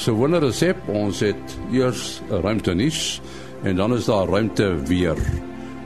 Ons 0.00 0.08
gewone 0.08 0.38
resep, 0.40 0.86
ons 0.96 1.18
het 1.20 1.50
eers 1.76 2.22
ruimte 2.30 2.72
nuus 2.72 3.18
en 3.68 3.76
dan 3.76 3.92
is 3.92 4.06
daar 4.08 4.30
ruimte 4.32 4.70
weer. 4.88 5.18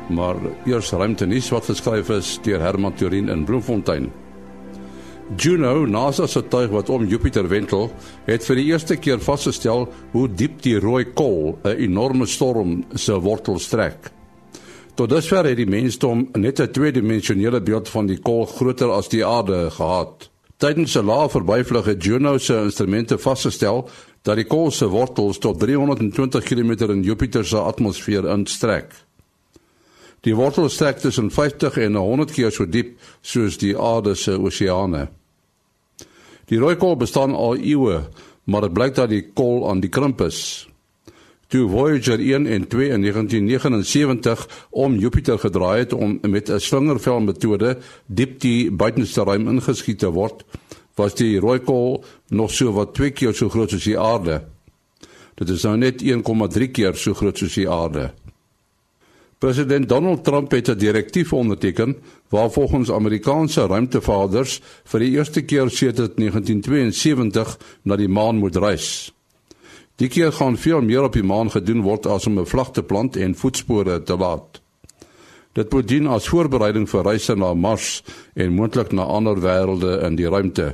Maar 0.07 0.39
eers 0.71 0.93
ruimte 0.95 1.27
nuus 1.27 1.49
wat 1.51 1.67
geskryf 1.67 2.13
is 2.15 2.29
deur 2.45 2.63
Herman 2.63 2.95
Turin 2.95 3.27
in 3.29 3.43
Bloemfontein. 3.45 4.07
Juno, 5.35 5.83
NASA 5.91 6.29
se 6.31 6.45
tuig 6.47 6.71
wat 6.71 6.93
om 6.95 7.09
Jupiter 7.11 7.49
wentel, 7.51 7.91
het 8.29 8.47
vir 8.47 8.61
die 8.61 8.69
eerste 8.69 8.97
keer 9.03 9.19
vasgestel 9.19 9.89
hoe 10.13 10.29
diep 10.31 10.63
die 10.63 10.77
rooi 10.79 11.09
kol, 11.11 11.59
'n 11.65 11.75
enorme 11.75 12.27
storm, 12.31 12.85
se 12.95 13.19
wortels 13.19 13.67
trek. 13.69 14.13
Tot 14.95 15.11
dusver 15.11 15.43
het 15.45 15.57
die 15.57 15.67
mensdom 15.67 16.29
net 16.39 16.61
'n 16.61 16.71
tweedimensionele 16.71 17.61
beeld 17.61 17.89
van 17.89 18.07
die 18.07 18.23
kol 18.23 18.47
groter 18.47 18.95
as 18.95 19.09
die 19.09 19.27
aarde 19.27 19.71
gehad. 19.71 20.31
Tydens 20.65 20.95
'n 20.97 21.05
lae 21.05 21.29
verbyvlug 21.29 21.85
het 21.85 22.05
Juno 22.05 22.39
se 22.39 22.55
instrumente 22.57 23.19
vasgestel 23.19 23.89
dat 24.25 24.41
die 24.41 24.47
kol 24.49 24.71
se 24.73 24.89
wortels 24.89 25.39
tot 25.39 25.61
320 25.61 26.45
km 26.49 26.73
in 26.91 27.03
Jupiter 27.05 27.45
se 27.45 27.61
atmosfeer 27.61 28.25
instrek. 28.33 28.95
Die 30.25 30.33
wortels 30.37 30.79
strek 30.79 31.03
tussen 31.03 31.29
50 31.31 31.77
en 31.85 31.99
100 32.01 32.33
keer 32.33 32.53
so 32.53 32.65
diep 32.65 32.97
soos 33.21 33.59
die 33.61 33.75
aarde 33.77 34.15
se 34.17 34.39
oseane. 34.41 35.09
Die 36.49 36.61
rooi 36.61 36.77
kol 36.81 36.97
bestaan 36.97 37.37
al 37.37 37.61
eeue, 37.61 38.01
maar 38.49 38.65
dit 38.65 38.73
blyk 38.77 38.97
dat 38.97 39.13
die 39.13 39.27
kol 39.37 39.67
aan 39.69 39.85
die 39.85 39.93
krimp 39.93 40.25
is. 40.25 40.65
Toe 41.53 41.69
Voyager 41.69 42.19
1 42.19 42.49
en 42.49 42.65
2 42.69 42.89
in 42.97 43.05
1979 43.05 44.47
om 44.71 44.97
Jupiter 44.97 45.39
gedraai 45.39 45.85
het 45.85 45.93
om 45.93 46.19
met 46.23 46.49
'n 46.49 46.61
slingervel 46.61 47.21
metode 47.21 47.79
diep 48.07 48.41
die 48.41 48.73
buitenste 48.73 49.25
ruim 49.25 49.49
ingeskiet 49.49 49.99
te 49.99 50.11
word, 50.11 50.45
was 50.97 51.15
die 51.15 51.39
rooi 51.39 51.59
kol 51.61 52.05
nog 52.29 52.51
so 52.51 52.73
wat 52.73 52.95
2 52.95 53.11
keer 53.11 53.35
so 53.35 53.49
groot 53.49 53.73
as 53.73 53.85
die 53.85 53.99
aarde. 53.99 54.43
Dit 55.35 55.49
is 55.49 55.65
nou 55.67 55.77
net 55.77 56.03
1,3 56.03 56.71
keer 56.71 56.95
so 56.95 57.15
groot 57.15 57.39
soos 57.39 57.55
die 57.55 57.69
aarde. 57.71 58.13
President 59.39 59.89
Donald 59.89 60.25
Trump 60.25 60.51
het 60.51 60.69
'n 60.69 60.79
direktief 60.79 61.33
onderteken 61.33 61.97
waar 62.29 62.51
volgens 62.51 62.91
Amerikaanse 62.91 63.67
ruimtevaders 63.67 64.61
vir 64.85 65.01
die 65.01 65.11
eerste 65.11 65.43
keer 65.43 65.71
sedert 65.71 66.17
1972 66.17 67.59
na 67.83 67.97
die 67.97 68.09
maan 68.09 68.37
moet 68.37 68.57
reis. 68.57 69.13
Die 69.97 70.09
keer 70.09 70.33
gaan 70.33 70.57
veel 70.57 70.81
meer 70.81 71.03
op 71.03 71.13
die 71.13 71.23
maan 71.23 71.51
gedoen 71.51 71.83
word 71.83 72.07
as 72.07 72.27
om 72.27 72.39
'n 72.39 72.47
vlag 72.47 72.71
te 72.71 72.83
plant 72.83 73.17
en 73.17 73.35
voetspore 73.35 74.03
te 74.03 74.17
laat. 74.17 74.64
Dit 75.55 75.71
word 75.71 75.87
dien 75.87 76.09
as 76.11 76.27
voorbereiding 76.27 76.89
vir 76.91 77.05
reise 77.07 77.37
na 77.39 77.53
Mars 77.55 78.01
en 78.35 78.57
moontlik 78.57 78.91
na 78.93 79.07
ander 79.07 79.39
wêrelde 79.39 80.01
in 80.07 80.17
die 80.19 80.29
ruimte 80.29 80.73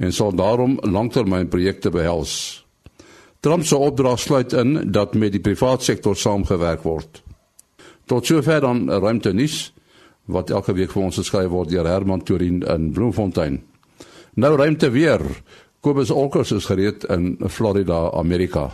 en 0.00 0.12
sal 0.12 0.34
daarom 0.36 0.78
langtermynprojekte 0.84 1.92
behels. 1.92 2.34
Trump 3.40 3.64
se 3.64 3.76
opdrag 3.76 4.20
sluit 4.20 4.52
in 4.52 4.92
dat 4.92 5.14
met 5.14 5.32
die 5.32 5.40
private 5.40 5.84
sektor 5.84 6.16
saamgewerk 6.16 6.84
word. 6.84 7.22
Tot 8.04 8.26
sover 8.26 8.60
dan 8.60 8.88
ruimte 8.90 9.32
nuus 9.32 9.70
wat 10.28 10.50
elke 10.50 10.74
week 10.76 10.92
vir 10.92 11.06
ons 11.08 11.20
geskryf 11.20 11.48
word 11.52 11.72
deur 11.72 11.88
Herman 11.88 12.20
Turin 12.24 12.60
in 12.62 12.90
Bloemfontein. 12.92 13.62
Nou 14.36 14.56
ruimte 14.56 14.90
weer. 14.92 15.24
Kobus 15.80 16.10
Olkers 16.12 16.52
is 16.52 16.68
gereed 16.68 17.04
in 17.08 17.38
Florida, 17.48 18.10
Amerika. 18.12 18.68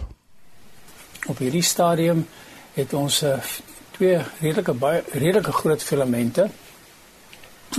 Op 1.30 1.38
hierdie 1.38 1.62
stadium 1.62 2.24
het 2.74 2.92
ons 2.98 3.22
uh, 3.22 3.38
twee 3.96 4.18
redelike 4.40 4.74
baie 4.76 5.02
redelike 5.12 5.52
groot 5.52 5.82
filamente 5.82 6.48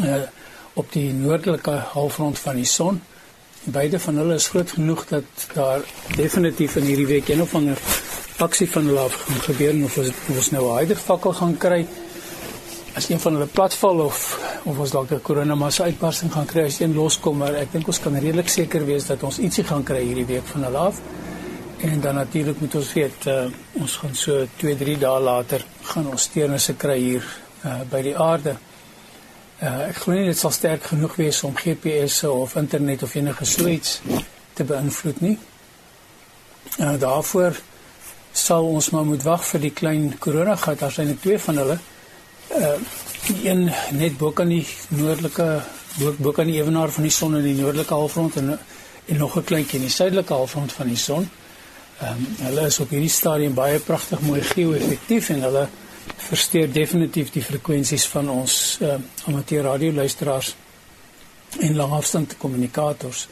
uh, 0.02 0.24
op 0.78 0.92
die 0.94 1.12
noordelike 1.14 1.74
halfrond 1.94 2.40
van 2.40 2.60
die 2.60 2.66
son. 2.70 3.00
Beide 3.64 4.00
van 4.00 4.20
hulle 4.22 4.38
is 4.38 4.48
groot 4.54 4.72
genoeg 4.78 5.06
dat 5.10 5.48
daar 5.54 5.86
definitief 6.16 6.76
in 6.78 6.86
hierdie 6.90 7.08
week 7.10 7.30
een 7.30 7.42
of 7.42 7.56
ander 7.58 7.82
aksie 8.38 8.70
van 8.70 8.86
hulle 8.86 9.06
af 9.08 9.16
gaan 9.24 9.42
gebeur 9.48 9.80
of 9.86 9.98
ons, 9.98 10.12
ons 10.36 10.52
nou 10.52 10.64
'n 10.66 10.78
hydervakkel 10.78 11.34
gaan 11.34 11.58
kry 11.58 11.88
as 12.94 13.10
een 13.10 13.20
van 13.20 13.34
hulle 13.34 13.50
platval 13.50 14.00
of 14.06 14.18
of 14.66 14.78
ons 14.78 14.92
dalk 14.92 15.12
'n 15.12 15.22
koronamassa 15.22 15.84
uitbarsting 15.84 16.32
gaan 16.32 16.46
kry 16.46 16.66
as 16.66 16.80
een 16.80 16.94
loskom 16.94 17.38
maar 17.38 17.54
ek 17.54 17.72
dink 17.72 17.88
ons 17.88 18.00
kan 18.00 18.14
redelik 18.14 18.50
seker 18.50 18.86
wees 18.86 19.06
dat 19.06 19.24
ons 19.24 19.40
ietsie 19.40 19.64
gaan 19.64 19.84
kry 19.84 20.04
hierdie 20.04 20.26
week 20.26 20.46
van 20.46 20.64
hulle 20.64 20.78
af 20.78 21.02
en 21.82 22.00
dan 22.02 22.16
natuurlik 22.16 22.60
moet 22.60 22.76
ons 22.76 22.94
weet 22.94 23.26
uh, 23.28 23.46
ons 23.72 23.96
gaan 23.96 24.16
so 24.16 24.46
2 24.56 24.76
3 24.78 24.98
dae 24.98 25.20
later 25.22 25.66
gaan 25.82 26.08
ons 26.10 26.24
steurnisse 26.30 26.74
kry 26.76 26.98
hier 26.98 27.26
uh, 27.66 27.82
by 27.90 28.02
die 28.02 28.18
aarde. 28.18 28.56
Uh, 29.62 29.88
ek 29.90 30.02
glo 30.04 30.14
nie 30.18 30.30
dit 30.30 30.38
sal 30.38 30.54
sterk 30.54 30.90
genoeg 30.92 31.16
wees 31.18 31.44
om 31.44 31.56
GPS 31.58 32.24
of 32.30 32.56
internet 32.56 33.04
of 33.04 33.16
enige 33.16 33.46
so 33.46 33.68
iets 33.70 34.02
te 34.58 34.66
beïnvloed 34.66 35.22
nie. 35.22 35.38
Uh, 36.78 36.96
daarvoor 37.02 37.58
sal 38.38 38.68
ons 38.70 38.90
maar 38.94 39.06
moet 39.06 39.24
wag 39.26 39.46
vir 39.52 39.66
die 39.66 39.74
klein 39.74 40.12
koronagat 40.22 40.82
daar 40.82 40.94
is 40.94 41.02
net 41.02 41.22
twee 41.22 41.40
van 41.40 41.64
hulle. 41.64 41.80
Uh 42.58 42.78
een 43.44 43.66
net 43.92 44.14
bo 44.18 44.32
kan 44.32 44.48
die 44.48 44.64
noordelike 44.96 45.48
bo, 45.98 46.14
bo 46.18 46.32
kan 46.32 46.48
die 46.48 46.62
ewenaar 46.62 46.94
van 46.96 47.04
die 47.04 47.12
son 47.12 47.36
in 47.36 47.44
die 47.44 47.58
noordelike 47.58 47.94
halfrond 47.94 48.38
en 48.40 48.54
en 49.08 49.18
nog 49.18 49.36
'n 49.38 49.44
kleintjie 49.44 49.80
in 49.80 49.86
die 49.86 49.94
suidelike 49.94 50.34
halfrond 50.34 50.74
van 50.74 50.88
die 50.88 50.98
son. 50.98 51.30
Ehm 51.98 52.12
um, 52.12 52.26
hulle 52.46 52.66
is 52.70 52.80
op 52.80 52.92
hierdie 52.94 53.10
stadium 53.10 53.54
baie 53.58 53.80
pragtig 53.80 54.20
mooi 54.22 54.42
geo-effektief 54.46 55.30
en 55.34 55.42
hulle 55.48 55.64
versteur 56.28 56.70
definitief 56.72 57.32
die 57.34 57.42
frekwensies 57.42 58.06
van 58.12 58.30
ons 58.30 58.78
uh 58.86 59.00
amateur 59.26 59.64
radioluisteraars 59.66 60.56
en 61.60 61.76
langafstand 61.76 62.38
kommunikators. 62.38 63.28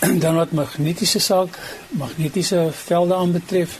Dan 0.24 0.34
wat 0.40 0.52
magnetiese 0.56 1.20
saak, 1.20 1.58
magnetiese 1.88 2.68
velde 2.72 3.14
aanbetref, 3.14 3.78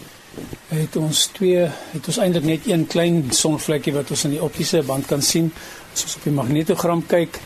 het 0.68 0.96
ons 0.96 1.26
twee 1.34 1.64
het 1.66 2.06
ons 2.06 2.18
eintlik 2.22 2.46
net 2.46 2.68
een 2.70 2.86
klein 2.86 3.24
sonvlekkie 3.34 3.94
wat 3.96 4.10
ons 4.14 4.24
in 4.28 4.36
die 4.36 4.42
optiese 4.42 4.82
band 4.86 5.08
kan 5.10 5.22
sien. 5.22 5.50
As 5.90 6.06
ons 6.06 6.16
op 6.20 6.28
die 6.28 6.36
magnetogram 6.36 7.02
kyk, 7.10 7.40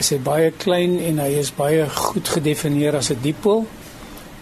is 0.00 0.14
hy 0.14 0.18
baie 0.24 0.48
klein 0.56 0.96
en 1.04 1.20
hy 1.20 1.34
is 1.42 1.52
baie 1.52 1.84
goed 1.92 2.32
gedefinieer 2.38 2.96
as 2.96 3.10
'n 3.12 3.20
dipool. 3.20 3.66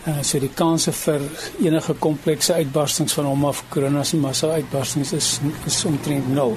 Uh, 0.08 0.22
so 0.24 0.38
die 0.40 0.48
kanse 0.56 0.92
vir 0.96 1.24
enige 1.60 1.92
komplekse 2.00 2.54
uitbarstings 2.56 3.12
van 3.18 3.26
hom 3.28 3.42
af 3.44 3.58
koronas 3.68 4.14
massa 4.16 4.54
uitbarstings 4.56 5.12
is 5.12 5.28
is 5.68 5.84
omtrent 5.84 6.30
0. 6.32 6.54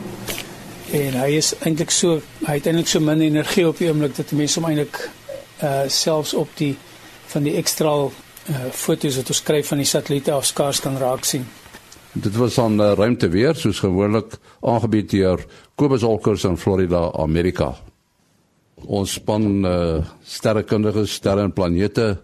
En 0.95 1.17
hy 1.19 1.27
is 1.35 1.49
eintlik 1.59 1.91
so 1.91 2.21
hy 2.45 2.55
het 2.59 2.69
eintlik 2.69 2.87
so 2.87 3.03
min 3.03 3.25
energie 3.25 3.65
op 3.67 3.81
die 3.81 3.89
oomblik 3.91 4.15
dat 4.15 4.31
mense 4.37 4.59
hom 4.61 4.69
eintlik 4.69 5.01
uh 5.67 5.83
selfs 5.91 6.33
op 6.37 6.53
die 6.61 6.77
van 7.33 7.43
die 7.49 7.57
ekstra 7.59 7.91
uh, 8.05 8.63
foto's 8.71 9.19
wat 9.19 9.33
ons 9.35 9.43
skryf 9.43 9.67
van 9.73 9.83
die 9.83 9.89
satelliete 9.89 10.31
af 10.31 10.47
skaars 10.47 10.79
kan 10.79 10.99
raak 11.01 11.27
sien. 11.27 11.43
Dit 12.13 12.35
was 12.39 12.59
aan 12.59 12.79
ruimte 12.79 13.29
weer 13.35 13.55
soos 13.55 13.83
gewoonlik 13.83 14.37
aangebied 14.61 15.11
deur 15.11 15.43
Kobus 15.75 16.03
Olkers 16.03 16.47
in 16.47 16.57
Florida, 16.57 17.09
Amerika. 17.19 17.73
Ons 18.89 19.13
span 19.19 19.65
uh, 19.65 20.01
sterrekundiges, 20.25 21.13
sterre 21.19 21.43
en 21.45 21.53
planete 21.53 22.15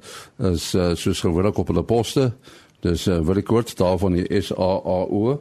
is 0.50 0.72
uh, 0.76 0.94
soos 0.98 1.22
gewoonlik 1.22 1.60
op 1.62 1.70
hulle 1.70 1.84
poste. 1.86 2.32
Dis 2.86 3.08
uh, 3.08 3.20
wil 3.26 3.42
ek 3.42 3.50
kort 3.50 3.74
daarvan 3.78 4.18
die 4.18 4.42
SAAO 4.42 5.38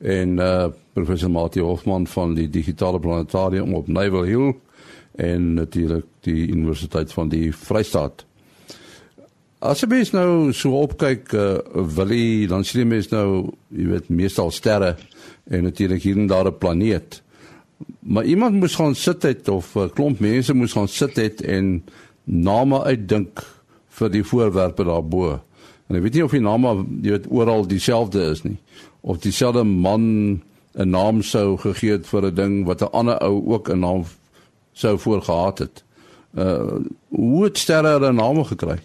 en 0.00 0.38
uh, 0.40 0.70
professor 0.96 1.30
Mati 1.30 1.60
Hofman 1.60 2.06
van 2.10 2.34
die 2.38 2.48
digitale 2.50 3.00
planetarium 3.02 3.74
op 3.74 3.88
Naval 3.88 4.28
Hill 4.28 4.52
en 5.20 5.54
natuurlik 5.58 6.06
die 6.26 6.48
Universiteit 6.48 7.12
van 7.12 7.28
die 7.32 7.50
Vrystaat. 7.52 8.24
As 9.60 9.82
jy 9.82 9.90
mens 9.92 10.14
nou 10.14 10.52
so 10.56 10.78
opkyk, 10.86 11.34
uh, 11.36 11.58
wil 11.96 12.14
jy 12.14 12.46
dan 12.48 12.64
sien 12.64 12.84
jy 12.84 12.86
mens 12.94 13.10
nou, 13.12 13.50
jy 13.74 13.90
weet, 13.90 14.08
meestal 14.08 14.54
sterre 14.54 14.94
en 15.50 15.66
natuurlik 15.66 16.06
hier 16.06 16.16
en 16.16 16.30
daar 16.30 16.48
'n 16.48 16.58
planeet. 16.58 17.20
Maar 17.98 18.24
iemand 18.24 18.54
moes 18.54 18.74
gaan 18.74 18.94
sit 18.94 19.22
het 19.22 19.48
of 19.48 19.74
'n 19.74 19.90
klomp 19.94 20.18
mense 20.20 20.54
moes 20.54 20.72
gaan 20.72 20.88
sit 20.88 21.16
het 21.16 21.42
en 21.42 21.84
name 22.24 22.82
uitdink 22.82 23.44
vir 23.88 24.10
die 24.10 24.24
voorwerpe 24.24 24.84
daarbo. 24.84 25.40
En 25.86 25.96
ek 25.96 26.02
weet 26.02 26.14
nie 26.14 26.24
of 26.24 26.30
die 26.30 26.40
name 26.40 26.86
jy 27.02 27.10
weet 27.10 27.30
oral 27.30 27.66
dieselfde 27.66 28.22
is 28.30 28.42
nie 28.42 28.58
of 29.00 29.18
dieselfde 29.18 29.64
man 29.64 30.42
'n 30.74 30.90
naam 30.90 31.22
sou 31.22 31.56
gegee 31.56 31.90
het 31.90 32.06
vir 32.06 32.26
'n 32.26 32.34
ding 32.34 32.64
wat 32.66 32.82
'n 32.82 32.92
ander 32.92 33.18
ou 33.18 33.42
ook 33.54 33.68
'n 33.68 33.78
naam 33.78 34.04
sou 34.72 34.98
voorgehad 34.98 35.58
het. 35.58 35.84
Uh 36.34 36.78
hoe 37.08 37.44
het 37.44 37.58
sterre 37.58 37.88
hulle 37.88 38.12
name 38.12 38.44
gekry? 38.44 38.78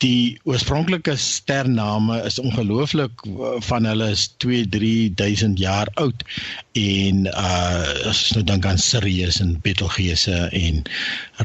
Die 0.00 0.38
oorspronklike 0.48 1.14
stername 1.20 2.20
is 2.24 2.38
ongelooflik 2.40 3.24
van 3.66 3.88
hulle 3.88 4.10
is 4.14 4.28
2 4.44 4.68
3000 4.72 5.58
jaar 5.60 5.90
oud 6.00 6.24
en 6.80 7.26
uh 7.28 8.08
as 8.10 8.22
ons 8.22 8.32
nou 8.38 8.44
dink 8.52 8.68
aan 8.70 8.80
Sirius 8.80 9.40
en 9.44 9.58
Betelgeuse 9.64 10.38
en 10.56 10.82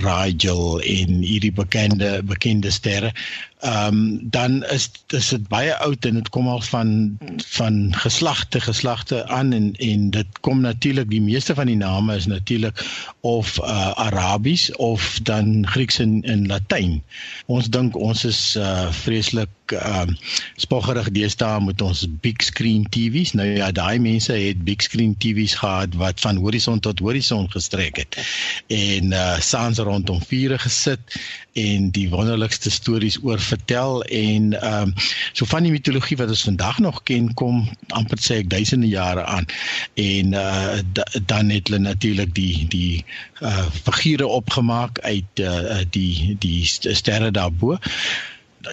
Rigel 0.06 0.80
en 0.96 1.20
hierdie 1.26 1.52
bekende 1.60 2.12
bekende 2.24 2.72
sterre 2.72 3.12
ehm 3.60 3.88
um, 3.88 4.20
dan 4.30 4.66
is 4.66 4.92
dis 5.08 5.30
dit 5.30 5.48
baie 5.48 5.76
oud 5.76 6.06
en 6.06 6.14
dit 6.20 6.30
kom 6.30 6.48
al 6.48 6.62
van 6.62 7.18
van 7.46 7.96
geslagte 7.96 8.60
geslagte 8.60 9.28
aan 9.28 9.54
en 9.54 9.74
en 9.76 10.10
dit 10.10 10.40
kom 10.40 10.60
natuurlik 10.62 11.10
die 11.10 11.22
meeste 11.22 11.56
van 11.56 11.66
die 11.66 11.76
name 11.80 12.16
is 12.16 12.26
natuurlik 12.26 12.84
of 13.20 13.60
uh, 13.60 13.92
Arabies 13.92 14.76
of 14.76 15.20
dan 15.24 15.68
Grieks 15.68 16.00
en, 16.00 16.22
en 16.24 16.48
Latyn. 16.48 17.04
Ons 17.46 17.70
dink 17.70 17.96
ons 17.96 18.26
is 18.26 18.56
uh, 18.60 18.92
vreeslik 18.92 19.50
ehm 19.66 20.10
uh, 20.10 20.18
spoggerig 20.56 21.10
deesdae 21.12 21.64
met 21.64 21.82
ons 21.82 22.06
big 22.22 22.44
screen 22.44 22.86
TV's. 22.90 23.34
Nou 23.34 23.48
ja, 23.48 23.72
daai 23.72 24.00
mense 24.00 24.34
het 24.34 24.64
big 24.64 24.82
screen 24.82 25.16
TV's 25.18 25.56
gehad 25.56 25.96
wat 25.96 26.20
van 26.20 26.38
horison 26.38 26.80
tot 26.80 27.00
horison 27.00 27.50
gestrek 27.52 28.04
het. 28.04 28.20
En 28.68 29.12
uh 29.12 29.40
saans 29.40 29.78
rondom 29.78 30.22
vure 30.22 30.60
gesit 30.60 31.18
en 31.56 31.90
die 31.96 32.10
wonderlikste 32.12 32.72
stories 32.72 33.18
oor 33.24 33.40
vertel 33.46 34.04
en 34.04 34.54
ehm 34.62 34.82
um, 34.82 34.94
so 35.34 35.46
van 35.46 35.64
die 35.64 35.72
mitologie 35.72 36.18
wat 36.18 36.30
ons 36.34 36.44
vandag 36.48 36.80
nog 36.80 37.04
ken 37.04 37.34
kom 37.34 37.64
amper 37.88 38.22
sê 38.22 38.40
ek 38.44 38.50
duisende 38.50 38.88
jare 38.88 39.26
aan. 39.26 39.46
En 39.94 40.34
uh 40.34 40.80
dan 41.26 41.50
het 41.50 41.68
hulle 41.68 41.80
natuurlik 41.80 42.34
die 42.36 42.66
die 42.70 43.06
uh 43.42 43.66
figure 43.84 44.28
opgemaak 44.28 45.00
uit 45.00 45.40
uh 45.40 45.82
die 45.90 46.36
die 46.40 46.66
sterre 46.66 47.32
daarbo 47.32 47.78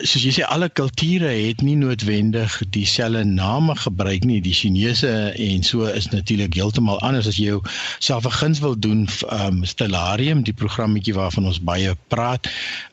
soos 0.00 0.24
jy 0.24 0.32
sê 0.36 0.44
alle 0.48 0.68
kulture 0.72 1.28
het 1.28 1.62
nie 1.64 1.76
noodwendig 1.76 2.54
dieselfde 2.74 3.24
name 3.28 3.74
gebruik 3.84 4.24
nie. 4.28 4.40
Die 4.44 4.54
Chinese 4.56 5.10
en 5.32 5.66
so 5.66 5.88
is 5.88 6.08
natuurlik 6.12 6.56
heeltemal 6.56 7.00
anders 7.04 7.28
as 7.28 7.40
jy 7.40 7.58
self 7.98 8.26
'n 8.26 8.38
guns 8.38 8.62
wil 8.64 8.78
doen 8.78 9.08
um 9.28 9.64
Stellarium, 9.64 10.42
die 10.42 10.56
programmetjie 10.56 11.14
waarvan 11.14 11.46
ons 11.46 11.60
baie 11.60 11.96
praat. 12.08 12.48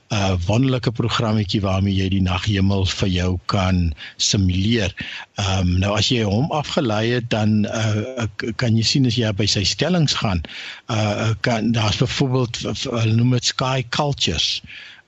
'n 0.09 0.15
uh, 0.15 0.35
wonderlike 0.45 0.91
programmetjie 0.91 1.61
waarmee 1.61 1.93
jy 1.93 2.07
die 2.09 2.21
naghemel 2.25 2.85
vir 2.85 3.09
jou 3.13 3.39
kan 3.45 3.93
simuleer. 4.17 4.93
Ehm 5.37 5.59
um, 5.59 5.73
nou 5.83 5.91
as 5.97 6.09
jy 6.09 6.23
hom 6.25 6.49
afgelei 6.51 7.11
het 7.11 7.29
dan 7.29 7.65
uh, 7.69 8.25
kan 8.57 8.77
jy 8.77 8.83
sien 8.83 9.05
as 9.05 9.19
jy 9.21 9.29
by 9.31 9.45
sy 9.45 9.63
stellings 9.63 10.17
gaan, 10.17 10.41
uh 10.89 11.29
kan 11.45 11.71
daar's 11.77 12.01
byvoorbeeld 12.01 12.57
hulle 12.89 13.13
noem 13.13 13.37
dit 13.37 13.45
sky 13.53 13.85
cultures 13.89 14.63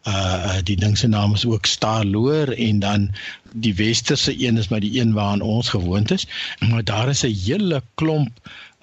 uh 0.07 0.57
die 0.63 0.75
ding 0.75 0.97
se 0.97 1.07
naam 1.07 1.33
is 1.33 1.45
ook 1.45 1.65
Starloor 1.65 2.47
en 2.47 2.79
dan 2.79 3.09
die 3.53 3.75
westerse 3.75 4.47
een 4.47 4.57
is 4.57 4.67
maar 4.67 4.79
die 4.79 5.01
een 5.01 5.13
waaraan 5.13 5.41
ons 5.41 5.69
gewoond 5.69 6.11
is. 6.11 6.27
Maar 6.69 6.83
daar 6.83 7.09
is 7.09 7.21
'n 7.23 7.35
hele 7.45 7.83
klomp 7.93 8.29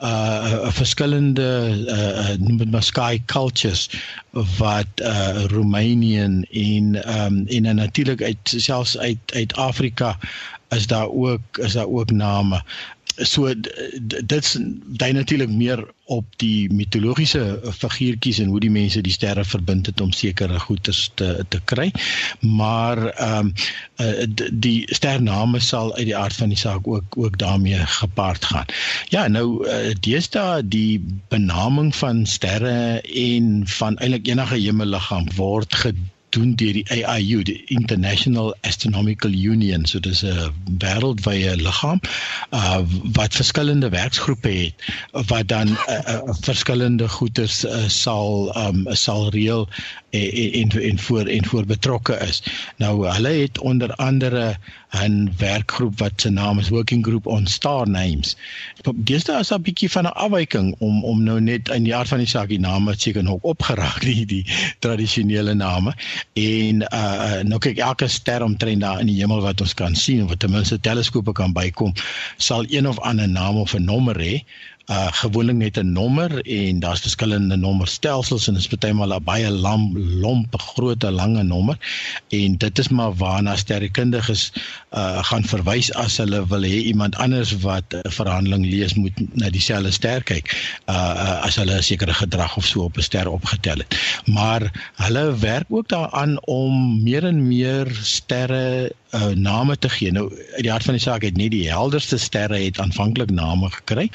uh 0.02 0.70
verskillende 0.70 1.48
uh 1.88 2.38
noem 2.38 2.56
dit 2.56 2.70
maar 2.70 2.82
sky 2.82 3.22
cultures 3.26 3.90
wat 4.30 4.86
uh 5.02 5.44
Roemenian 5.44 6.42
en 6.50 6.84
um 7.22 7.46
en 7.46 7.74
natuurlik 7.74 8.22
uit 8.22 8.54
selfs 8.56 8.98
uit 8.98 9.18
uit 9.26 9.54
Afrika 9.54 10.18
is 10.68 10.86
daar 10.86 11.08
ook 11.08 11.58
is 11.58 11.72
daar 11.72 11.86
ook 11.86 12.10
name 12.10 12.62
so 13.26 13.52
dit's 14.26 14.56
dui 15.00 15.12
natuurlik 15.12 15.50
meer 15.50 15.82
op 16.04 16.24
die 16.40 16.70
mitologiese 16.72 17.42
figuurtjies 17.74 18.38
en 18.42 18.52
hoe 18.52 18.60
die 18.62 18.72
mense 18.72 19.02
die 19.04 19.12
sterre 19.12 19.44
verbind 19.44 19.86
het 19.90 20.00
om 20.00 20.12
sekere 20.12 20.60
goeders 20.60 21.10
te 21.20 21.44
te 21.48 21.60
kry. 21.64 21.90
Maar 22.40 23.04
ehm 23.08 23.52
um, 23.96 24.34
die 24.52 24.86
stername 24.94 25.60
sal 25.60 25.94
uit 25.96 26.06
die 26.08 26.16
aard 26.16 26.36
van 26.36 26.54
die 26.54 26.58
saak 26.58 26.86
ook 26.88 27.18
ook 27.18 27.38
daarmee 27.38 27.86
gepaard 28.00 28.44
gaan. 28.44 28.66
Ja, 29.08 29.26
nou 29.28 29.66
uh, 29.66 29.94
deesdae 30.00 30.62
die 30.68 31.04
benaming 31.28 31.94
van 31.96 32.26
sterre 32.26 33.00
en 33.00 33.66
van 33.66 33.98
eintlik 33.98 34.28
enige 34.28 34.62
hemelliggaam 34.62 35.28
word 35.36 35.74
gedoen 35.74 36.14
doen 36.28 36.54
deur 36.54 36.72
die 36.72 36.84
AIU, 36.90 37.42
die 37.42 37.64
International 37.66 38.54
Astronomical 38.60 39.32
Union. 39.32 39.86
So 39.86 40.00
dis 40.00 40.22
'n 40.22 40.52
wêreldwye 40.78 41.56
liggaam 41.56 42.00
uh 42.50 42.80
wat 43.12 43.34
verskillende 43.34 43.88
werksgroepe 43.88 44.48
het 44.48 44.74
wat 45.28 45.48
dan 45.48 45.68
uh, 45.68 45.98
uh, 46.08 46.34
verskillende 46.40 47.08
goederes 47.08 47.64
uh, 47.64 47.88
sal 47.88 48.52
um 48.56 48.86
sal 48.92 49.30
reël 49.30 49.68
en 50.10 50.52
en 50.52 50.82
en 50.82 50.98
voor 50.98 51.26
en 51.26 51.44
voor 51.46 51.66
betrokke 51.66 52.14
is. 52.14 52.42
Nou 52.76 53.08
hulle 53.08 53.28
het 53.28 53.58
onder 53.58 53.94
andere 53.94 54.56
'n 54.90 55.32
werkgroep 55.36 55.98
wat 55.98 56.12
se 56.16 56.30
naam 56.30 56.58
is 56.58 56.68
Working 56.68 57.04
Group 57.04 57.26
on 57.26 57.46
Star 57.46 57.88
Names. 57.88 58.36
Deesdae 58.94 59.38
is 59.38 59.52
'n 59.52 59.62
bietjie 59.62 59.90
van 59.90 60.04
'n 60.04 60.12
afwyking 60.12 60.74
om 60.78 61.04
om 61.04 61.22
nou 61.22 61.40
net 61.40 61.68
in 61.68 61.82
die 61.82 61.94
aard 61.94 62.08
van 62.08 62.18
die 62.18 62.26
saak 62.26 62.48
die 62.48 62.60
name 62.60 62.94
seker 62.96 63.22
nog 63.22 63.38
opgeraak 63.40 64.00
die 64.10 64.26
die 64.26 64.46
tradisionele 64.78 65.54
name 65.54 65.94
en 66.32 66.82
uh 66.82 67.40
nou 67.42 67.58
kyk 67.58 67.78
elke 67.78 68.08
ster 68.08 68.42
omtrent 68.42 68.80
daar 68.80 69.00
in 69.00 69.06
die 69.06 69.20
hemel 69.20 69.40
wat 69.40 69.60
ons 69.60 69.74
kan 69.74 69.94
sien 69.94 70.24
of 70.24 70.36
ten 70.36 70.50
minste 70.50 70.80
teleskope 70.80 71.32
kan 71.32 71.52
bykom 71.52 71.92
sal 72.36 72.64
een 72.68 72.88
of 72.88 72.98
ander 72.98 73.28
naam 73.28 73.56
of 73.56 73.74
'n 73.74 73.84
nommer 73.84 74.16
hê 74.16 74.44
uh 74.88 75.08
gewoonlik 75.20 75.56
net 75.56 75.76
'n 75.76 75.92
nommer 75.92 76.40
en 76.46 76.80
daar's 76.80 77.00
verskillende 77.00 77.56
nommerstelsels 77.56 78.48
en 78.48 78.54
dit 78.54 78.84
is 78.84 78.92
maal 78.92 79.14
'n 79.14 79.24
baie 79.24 79.50
lam 79.50 79.98
lomp 79.98 80.60
groot 80.60 81.02
lange 81.02 81.42
nommer. 81.42 81.76
En 82.28 82.56
dit 82.56 82.78
is 82.78 82.88
maar 82.88 83.14
waarna 83.14 83.56
sterrekundiges 83.56 84.52
uh 84.96 85.22
gaan 85.22 85.44
verwys 85.44 85.92
as 85.92 86.16
hulle 86.16 86.46
wil 86.46 86.62
hê 86.62 86.80
iemand 86.92 87.16
anders 87.16 87.52
wat 87.60 87.84
'n 87.92 88.10
verhandeling 88.10 88.64
lees 88.64 88.94
moet 88.94 89.12
na 89.36 89.50
dieselfde 89.50 89.90
ster 89.90 90.22
kyk 90.22 90.46
uh, 90.86 90.94
uh 90.94 91.44
as 91.44 91.56
hulle 91.56 91.76
'n 91.76 91.82
sekere 91.82 92.14
gedrag 92.14 92.56
of 92.56 92.64
so 92.64 92.80
op 92.88 92.96
'n 92.96 93.02
ster 93.02 93.28
opgetel 93.28 93.78
het. 93.84 93.96
Maar 94.24 94.92
hulle 94.94 95.38
werk 95.38 95.66
ook 95.68 95.88
daaraan 95.88 96.40
om 96.46 97.02
meer 97.02 97.24
en 97.24 97.46
meer 97.46 97.98
sterre 98.02 98.92
uh, 99.14 99.26
name 99.34 99.78
te 99.78 99.88
gee. 99.88 100.12
Nou 100.12 100.28
uit 100.54 100.62
die 100.62 100.70
hart 100.70 100.84
van 100.84 100.98
die 100.98 101.02
saak 101.02 101.24
het 101.24 101.36
nie 101.36 101.48
die 101.52 101.66
helderste 101.70 102.18
sterre 102.18 102.60
het 102.60 102.80
aanvanklik 102.80 103.30
name 103.30 103.70
gekry. 103.70 104.08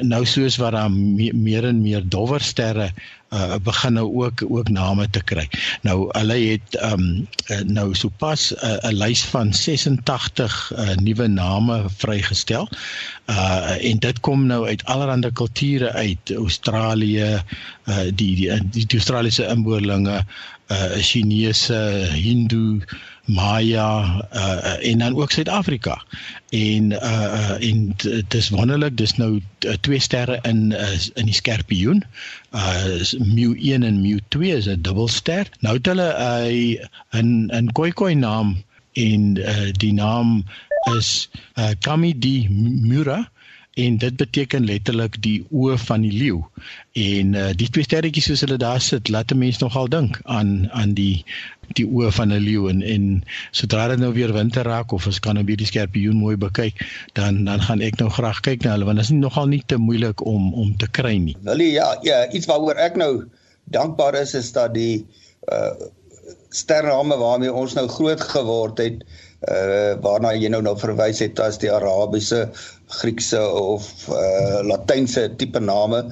Nou 0.00 0.24
soos 0.26 0.56
wat 0.56 0.72
daar 0.72 0.90
me, 0.90 1.32
meer 1.34 1.68
en 1.68 1.82
meer 1.82 2.04
dowwer 2.08 2.40
sterre 2.40 2.92
uh 3.28 3.58
begin 3.60 3.92
nou 3.92 4.06
ook 4.24 4.40
ook 4.48 4.68
name 4.72 5.04
te 5.10 5.20
kry. 5.20 5.44
Nou 5.84 6.08
hulle 6.16 6.36
het 6.38 6.78
um 6.80 7.28
nou 7.68 7.94
sopas 7.94 8.54
'n 8.56 8.88
uh, 8.88 8.92
lys 8.92 9.24
van 9.28 9.52
86 9.52 10.72
uh, 10.72 10.94
nuwe 10.96 11.26
name 11.28 11.84
vrygestel. 11.96 12.68
Uh 13.26 13.76
en 13.84 13.98
dit 13.98 14.20
kom 14.20 14.46
nou 14.46 14.66
uit 14.66 14.84
allerlei 14.84 15.32
kulture 15.32 15.92
uit 15.92 16.32
Australië, 16.32 17.42
uh 17.84 17.98
die 18.14 18.34
die 18.36 18.48
die, 18.70 18.86
die 18.86 18.98
Australiese 18.98 19.44
inboorlinge, 19.44 20.24
uh 20.72 20.96
Chinese, 20.96 22.08
Hindu, 22.12 22.80
Maya 23.28 24.24
uh, 24.32 24.90
en 24.90 24.98
dan 24.98 25.16
ook 25.16 25.30
Suid-Afrika. 25.30 26.04
En 26.48 26.90
uh 26.90 27.56
en 27.60 27.96
dis 28.28 28.48
wonderlik, 28.48 28.96
dis 28.96 29.16
nou 29.16 29.42
twee 29.80 30.00
sterre 30.00 30.38
in 30.42 30.70
uh, 30.72 30.96
in 31.14 31.28
die 31.28 31.34
skorpioen. 31.34 32.04
Uh 32.50 33.04
Mu 33.20 33.52
1 33.60 33.82
en 33.82 34.00
Mu 34.00 34.18
2 34.28 34.56
is 34.56 34.68
'n 34.68 34.80
dubbelster. 34.80 35.48
Nou 35.60 35.76
het 35.76 35.86
hulle 35.86 36.08
'n 36.08 36.80
uh, 37.12 37.20
'n 37.20 37.50
'n 37.52 37.72
Khoikhoi 37.72 38.14
naam 38.14 38.56
en 38.92 39.36
uh, 39.36 39.68
die 39.72 39.92
naam 39.92 40.44
is 40.96 41.28
uh 41.58 41.70
Kami 41.80 42.18
di 42.18 42.48
Mura 42.48 43.30
en 43.78 43.98
dit 44.02 44.16
beteken 44.18 44.66
letterlik 44.66 45.20
die 45.22 45.38
oë 45.54 45.76
van 45.84 46.02
die 46.06 46.14
leeu. 46.14 46.40
En 46.98 47.34
uh, 47.38 47.50
die 47.54 47.68
twee 47.70 47.86
sterretjies 47.86 48.26
soos 48.30 48.42
hulle 48.46 48.58
daar 48.58 48.82
sit, 48.82 49.10
laat 49.14 49.30
'n 49.32 49.38
mens 49.38 49.60
nogal 49.62 49.88
dink 49.88 50.20
aan 50.24 50.70
aan 50.70 50.94
die 50.98 51.24
die 51.78 51.86
oë 51.86 52.10
van 52.16 52.32
'n 52.32 52.42
leeu 52.42 52.68
en 52.72 52.82
en 52.82 53.04
sodra 53.50 53.88
dit 53.88 54.00
nou 54.02 54.12
weer 54.12 54.32
winter 54.32 54.64
raak 54.64 54.92
of 54.92 55.06
as 55.06 55.20
kan 55.20 55.34
nou 55.34 55.44
weer 55.44 55.60
die 55.60 55.66
skorpioen 55.66 56.16
mooi 56.16 56.36
bekyk, 56.36 56.82
dan 57.12 57.44
dan 57.44 57.62
gaan 57.62 57.80
ek 57.80 58.00
nou 58.00 58.10
graag 58.10 58.40
kyk 58.40 58.64
na 58.64 58.74
hulle 58.74 58.88
want 58.88 58.98
dit 58.98 59.04
is 59.06 59.14
nogal 59.14 59.46
nie 59.46 59.62
te 59.66 59.76
moeilik 59.76 60.24
om 60.26 60.54
om 60.54 60.76
te 60.76 60.88
kry 60.88 61.16
nie. 61.16 61.36
Willie, 61.42 61.72
ja, 61.72 61.98
ja, 62.02 62.24
iets 62.30 62.46
waaroor 62.46 62.76
ek 62.76 62.96
nou 62.96 63.24
dankbaar 63.64 64.14
is 64.14 64.34
is 64.34 64.52
dat 64.52 64.74
die 64.74 65.06
uh 65.52 65.72
sterrame 66.48 67.16
waarmee 67.16 67.52
ons 67.52 67.74
nou 67.76 67.86
groot 67.88 68.20
geword 68.20 68.78
het 68.78 69.04
uh 69.48 69.94
waarna 70.02 70.32
jy 70.32 70.48
nou 70.48 70.62
nou 70.62 70.74
verwys 70.78 71.20
het 71.20 71.40
as 71.40 71.60
die 71.62 71.70
Arabiese, 71.72 72.48
Griekse 72.88 73.40
of 73.40 73.88
uh 74.08 74.62
Latynse 74.64 75.28
tipe 75.36 75.60
name 75.60 76.02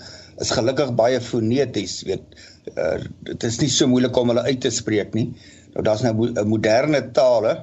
is 0.40 0.52
gelukkig 0.52 0.92
baie 0.98 1.20
foneties, 1.20 2.02
weet 2.08 2.36
uh 2.76 2.98
dit 3.30 3.46
is 3.48 3.60
nie 3.62 3.70
so 3.72 3.88
moeilik 3.88 4.16
om 4.16 4.34
hulle 4.34 4.44
uit 4.48 4.60
te 4.60 4.72
spreek 4.74 5.14
nie. 5.16 5.30
Nou 5.74 5.86
daar's 5.86 6.04
nou 6.04 6.14
'n 6.28 6.48
moderne 6.48 7.02
tale 7.16 7.56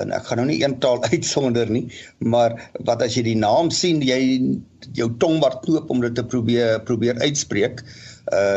en 0.00 0.12
ek 0.14 0.28
gaan 0.28 0.38
nou 0.38 0.46
nie 0.46 0.60
een 0.62 0.78
taal 0.78 1.02
uitsonder 1.12 1.70
nie, 1.70 1.88
maar 2.18 2.54
wat 2.86 3.02
as 3.02 3.16
jy 3.16 3.24
die 3.32 3.40
naam 3.40 3.70
sien, 3.74 4.02
jy 4.02 4.20
jou 4.94 5.08
tong 5.18 5.40
wat 5.42 5.60
knoop 5.64 5.90
om 5.90 6.00
dit 6.00 6.14
te 6.14 6.24
probeer 6.24 6.80
probeer 6.86 7.18
uitspreek. 7.18 7.80
Uh 7.80 8.09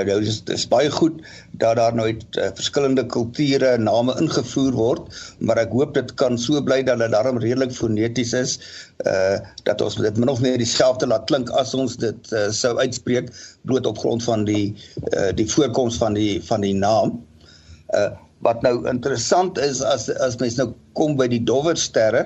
nou 0.07 0.19
dis 0.21 0.39
dis 0.45 0.65
baie 0.69 0.89
goed 0.91 1.21
dat 1.61 1.77
daar 1.79 1.95
nou 1.95 2.05
uit 2.09 2.37
uh, 2.37 2.49
verskillende 2.57 3.05
kulture 3.09 3.77
name 3.81 4.13
ingevoer 4.21 4.75
word, 4.77 5.07
maar 5.39 5.57
ek 5.61 5.71
hoop 5.73 5.93
dit 5.97 6.13
kan 6.19 6.37
so 6.37 6.61
bly 6.61 6.81
dat 6.85 6.99
dit 7.01 7.13
daarom 7.13 7.39
redelik 7.41 7.73
foneties 7.73 8.33
is, 8.37 8.57
uh 9.07 9.39
dat 9.67 9.81
ons 9.81 9.95
dit 9.95 10.19
min 10.19 10.29
of 10.29 10.41
meer 10.43 10.59
dieselfde 10.61 11.07
laat 11.09 11.25
klink 11.31 11.49
as 11.59 11.73
ons 11.73 11.95
dit 12.01 12.33
uh, 12.35 12.49
sou 12.53 12.75
uitspreek 12.79 13.31
bloot 13.63 13.87
op 13.89 13.97
grond 14.03 14.23
van 14.23 14.45
die 14.49 14.75
uh 15.13 15.31
die 15.35 15.47
voorkoms 15.49 15.97
van 16.01 16.17
die 16.19 16.37
van 16.49 16.65
die 16.65 16.75
naam. 16.75 17.19
Uh 17.93 18.11
Wat 18.43 18.59
nou 18.59 18.81
interessant 18.91 19.55
is 19.63 19.79
as 19.87 20.09
as 20.19 20.35
mens 20.41 20.57
nou 20.59 20.73
kom 20.99 21.13
by 21.15 21.29
die 21.31 21.39
dowwer 21.47 21.77
sterre, 21.79 22.25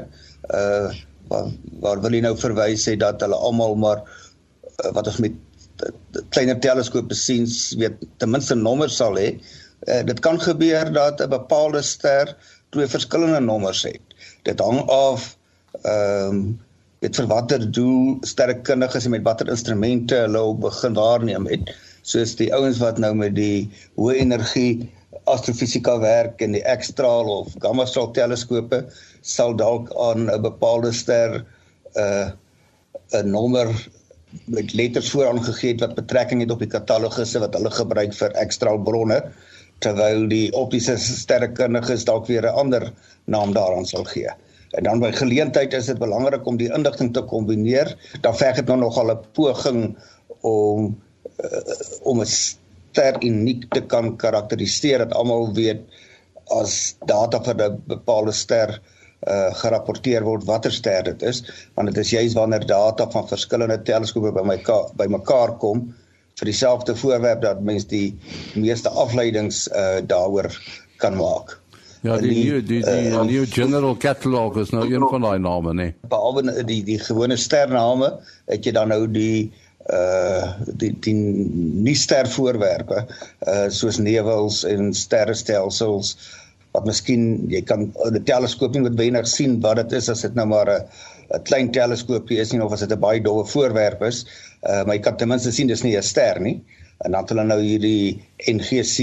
uh 0.50 0.90
waar, 1.30 1.52
waar 1.84 2.02
wil 2.02 2.16
jy 2.16 2.22
nou 2.26 2.34
verwys 2.40 2.88
sê 2.88 2.96
dat 2.98 3.22
hulle 3.22 3.38
almal 3.38 3.76
maar 3.78 4.02
uh, 4.02 4.92
wat 4.96 5.12
ons 5.12 5.20
met 5.22 5.36
uh, 5.36 5.47
kleiner 6.30 6.60
teleskope 6.60 7.16
sien, 7.16 7.48
weet 7.78 7.98
ten 8.18 8.32
minste 8.32 8.56
nommers 8.56 8.98
sal 8.98 9.18
hê. 9.20 9.34
Uh, 9.88 10.04
dit 10.06 10.20
kan 10.26 10.40
gebeur 10.42 10.92
dat 10.94 11.22
'n 11.22 11.30
bepaalde 11.30 11.82
ster 11.82 12.36
twee 12.70 12.88
verskillende 12.88 13.40
nommers 13.40 13.84
het. 13.84 14.02
Dit 14.44 14.60
hang 14.60 14.82
af 14.90 15.38
ehm 15.84 16.30
um, 16.30 16.60
weet 17.00 17.18
vir 17.20 17.28
watter 17.30 17.66
doel 17.72 18.18
sterrekundiges 18.26 19.06
en 19.06 19.14
met 19.14 19.26
watter 19.26 19.50
instrumente 19.54 20.18
hulle 20.24 20.42
op 20.42 20.64
begin 20.64 20.96
waarneem 20.98 21.46
het 21.46 21.70
soos 22.08 22.34
die 22.40 22.50
ouens 22.56 22.80
wat 22.82 22.98
nou 23.04 23.14
met 23.20 23.36
die 23.38 23.68
hoë 24.00 24.16
energie 24.24 24.88
astrofisika 25.30 25.98
werk 26.02 26.42
en 26.42 26.56
die 26.56 26.64
X-straal 26.64 27.30
of 27.30 27.54
gamma 27.62 27.86
straal 27.86 28.10
teleskope 28.16 28.82
sal 29.22 29.54
dalk 29.60 29.92
aan 30.08 30.26
'n 30.32 30.42
bepaalde 30.42 30.92
ster 30.92 31.38
'n 31.38 32.02
uh, 32.02 32.28
'n 33.22 33.30
nommer 33.32 33.70
met 34.46 34.74
letters 34.74 35.10
vooraan 35.12 35.44
gegee 35.44 35.72
het 35.72 35.80
wat 35.80 35.96
betrekking 35.96 36.42
het 36.42 36.52
op 36.52 36.60
die 36.64 36.72
katalogusse 36.72 37.40
wat 37.40 37.54
hulle 37.56 37.72
gebruik 37.72 38.16
vir 38.18 38.36
X-straal 38.48 38.82
bronne 38.84 39.22
terwyl 39.84 40.26
die 40.32 40.50
optiese 40.58 40.98
sterrekundiges 40.98 42.06
dalk 42.10 42.28
weer 42.28 42.48
'n 42.50 42.60
ander 42.64 42.92
naam 43.26 43.54
daaraan 43.54 43.86
sal 43.86 44.04
gee. 44.04 44.30
En 44.72 44.84
dan 44.84 45.00
by 45.00 45.12
geleentheid 45.12 45.74
is 45.74 45.86
dit 45.86 46.00
belangrik 46.00 46.46
om 46.46 46.58
die 46.58 46.74
inligting 46.74 47.14
te 47.14 47.22
kombineer. 47.22 47.96
Dan 48.22 48.36
verg 48.36 48.56
dit 48.56 48.66
nou 48.66 48.80
nogal 48.80 49.12
'n 49.12 49.20
poging 49.34 49.98
om 50.42 50.98
uh, 51.44 51.62
om 52.02 52.20
'n 52.22 52.26
ster 52.26 53.24
uniek 53.24 53.70
te 53.70 53.82
kan 53.82 54.18
karakteriseer 54.18 54.98
dat 54.98 55.14
almal 55.14 55.54
weet 55.54 55.82
as 56.48 56.98
data 57.06 57.44
vir 57.44 57.70
'n 57.70 57.84
bepaalde 57.88 58.32
ster 58.32 58.70
uh 58.70 58.97
gerapporteer 59.62 60.24
word 60.24 60.44
watter 60.46 60.72
ster 60.72 61.04
dit 61.04 61.24
is 61.26 61.40
want 61.74 61.90
dit 61.90 61.98
is 62.04 62.12
juis 62.14 62.36
wanneer 62.38 62.66
data 62.70 63.08
van 63.10 63.26
verskillende 63.28 63.80
teleskope 63.82 64.32
by 64.36 64.44
my 64.46 64.58
by 65.00 65.08
mekaar 65.10 65.56
kom 65.64 65.88
vir 66.38 66.52
dieselfde 66.52 66.96
voorwerp 66.96 67.42
dat 67.42 67.62
mens 67.66 67.88
die 67.90 68.16
meeste 68.54 68.90
afleidings 68.90 69.66
uh 69.74 70.02
daaroor 70.06 70.52
kan 71.02 71.18
maak. 71.18 71.58
Ja, 72.02 72.18
die 72.22 72.34
die 72.34 72.64
die, 72.64 72.82
die 72.86 73.10
uh, 73.10 73.24
new 73.26 73.46
general 73.50 73.98
catalog 73.98 74.58
is 74.62 74.70
nou 74.70 74.86
een 74.86 75.06
van 75.10 75.22
daai 75.26 75.40
name 75.40 75.74
nê. 75.74 75.88
Nee. 75.88 75.96
Behalwe 76.10 76.64
die 76.66 76.84
die 76.86 77.00
gewone 77.02 77.38
stername, 77.38 78.12
het 78.46 78.66
jy 78.66 78.76
dan 78.78 78.94
nou 78.94 79.06
die 79.12 79.50
uh 79.90 80.54
die 80.78 80.92
die 81.02 81.16
nie 81.16 81.96
ster 81.96 82.30
voorwerpe 82.30 83.06
uh 83.48 83.68
soos 83.74 83.98
nevels 83.98 84.64
en 84.68 84.94
sterrestelsels 84.94 86.18
wat 86.78 86.86
miskien 86.86 87.50
jy 87.50 87.64
kan 87.66 87.90
'n 87.90 88.24
teleskoop 88.30 88.76
nie 88.76 88.86
noodwendig 88.86 89.28
sien 89.28 89.58
wat 89.66 89.82
dit 89.82 89.98
is 90.00 90.10
as 90.14 90.22
dit 90.22 90.36
nou 90.38 90.46
maar 90.54 90.70
'n 90.70 90.84
'n 91.36 91.44
klein 91.50 91.72
teleskoopie 91.72 92.40
is 92.44 92.54
nie 92.54 92.62
of 92.64 92.74
as 92.74 92.86
dit 92.86 92.94
'n 92.94 93.06
baie 93.08 93.22
dowwe 93.22 93.46
voorwerp 93.54 94.04
is 94.04 94.26
uh 94.64 94.84
maar 94.86 94.96
jy 94.96 95.04
kan 95.08 95.18
ten 95.18 95.28
minste 95.34 95.52
sien 95.52 95.68
dis 95.68 95.84
nie 95.84 95.98
'n 95.98 96.04
ster 96.04 96.40
nie. 96.40 96.62
En 97.06 97.12
dan 97.12 97.22
het 97.22 97.30
hulle 97.30 97.44
nou 97.44 97.62
hierdie 97.62 98.22
NGC 98.54 98.98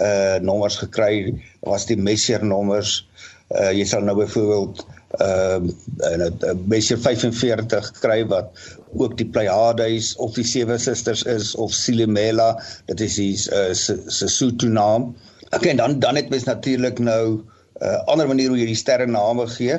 uh 0.00 0.36
nommers 0.40 0.76
gekry 0.76 1.34
was 1.60 1.86
die 1.86 1.96
Messier 1.96 2.44
nommers. 2.44 3.06
Uh 3.50 3.72
jy 3.72 3.84
sal 3.84 4.02
nou 4.02 4.16
byvoorbeeld 4.16 4.84
ehm 5.18 5.70
uh, 6.06 6.52
'n 6.52 6.62
Messier 6.68 6.98
45 6.98 7.90
kry 8.00 8.26
wat 8.26 8.52
ook 8.94 9.16
die 9.18 9.26
Pleiades 9.26 10.16
of 10.16 10.34
die 10.34 10.46
sewe 10.46 10.78
susters 10.78 11.22
is 11.22 11.54
of 11.54 11.72
Silimela. 11.74 12.62
Dit 12.86 13.00
is 13.00 13.14
die 13.14 13.34
uh, 13.34 13.72
Sesotho 13.74 14.68
naam 14.68 15.14
ek 15.56 15.66
en 15.66 15.76
dan 15.76 15.98
dan 16.00 16.16
het 16.16 16.30
mens 16.30 16.44
natuurlik 16.44 16.98
nou 16.98 17.24
'n 17.30 17.44
uh, 17.82 18.04
ander 18.06 18.28
manier 18.28 18.48
hoe 18.48 18.58
jy 18.58 18.66
die 18.66 18.82
sterre 18.82 19.06
name 19.06 19.46
gee 19.46 19.78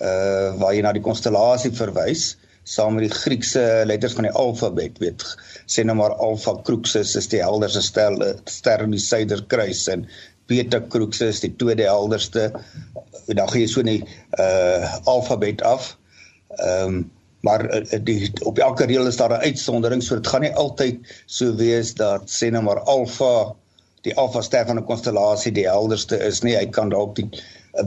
uh 0.00 0.48
waar 0.58 0.74
jy 0.74 0.82
na 0.82 0.92
die 0.92 1.04
konstellasie 1.04 1.72
verwys 1.72 2.36
saam 2.64 2.94
met 2.94 3.08
die 3.08 3.14
Griekse 3.14 3.82
letters 3.86 4.14
van 4.14 4.28
die 4.28 4.36
alfabet 4.44 4.98
weet 5.02 5.24
sê 5.66 5.84
nou 5.84 5.96
maar 5.96 6.14
Alpha 6.14 6.54
Cruxus 6.66 7.16
is 7.16 7.28
die 7.28 7.42
helderste 7.42 7.82
ster 7.82 8.14
ster 8.44 8.84
in 8.86 8.94
die 8.94 9.02
suiderkruis 9.02 9.88
en 9.88 10.06
Beta 10.50 10.80
Cruxus 10.80 11.40
die 11.40 11.54
tweede 11.56 11.86
helderste 11.88 12.50
en 13.28 13.36
dan 13.36 13.48
gee 13.50 13.64
jy 13.64 13.70
so 13.70 13.82
'n 13.82 14.04
uh 14.38 14.94
alfabet 15.06 15.62
af. 15.62 15.96
Ehm 16.58 16.86
um, 16.86 17.10
maar 17.42 17.62
die 18.06 18.30
op 18.46 18.58
elke 18.58 18.86
reël 18.86 19.06
is 19.06 19.16
daar 19.16 19.32
'n 19.34 19.42
uitsondering 19.42 20.02
so 20.02 20.14
dit 20.14 20.26
gaan 20.26 20.40
nie 20.40 20.54
altyd 20.54 20.98
so 21.26 21.54
wees 21.54 21.94
dat 21.94 22.30
sê 22.30 22.50
nou 22.50 22.62
maar 22.62 22.80
Alpha 22.80 23.54
die 24.06 24.14
Alpha 24.18 24.42
ster 24.42 24.66
van 24.66 24.78
'n 24.78 24.86
konstellasie 24.86 25.52
die 25.54 25.68
helderste 25.68 26.16
is 26.16 26.42
nie 26.42 26.56
hy 26.56 26.66
kan 26.66 26.90
dalk 26.90 27.14
die 27.16 27.28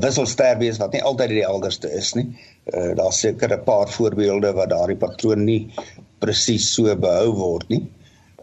wisselster 0.02 0.58
wees 0.60 0.80
wat 0.82 0.94
nie 0.94 1.04
altyd 1.04 1.30
die 1.30 1.46
helderste 1.46 1.92
is 1.92 2.14
nie. 2.16 2.26
Uh 2.74 2.96
daar's 2.96 3.20
seker 3.20 3.54
'n 3.54 3.64
paar 3.64 3.90
voorbeelde 3.90 4.54
wat 4.54 4.70
daardie 4.70 4.98
patroon 4.98 5.46
nie 5.46 5.74
presies 6.20 6.74
so 6.74 6.96
behou 6.96 7.36
word 7.36 7.70
nie. 7.70 7.84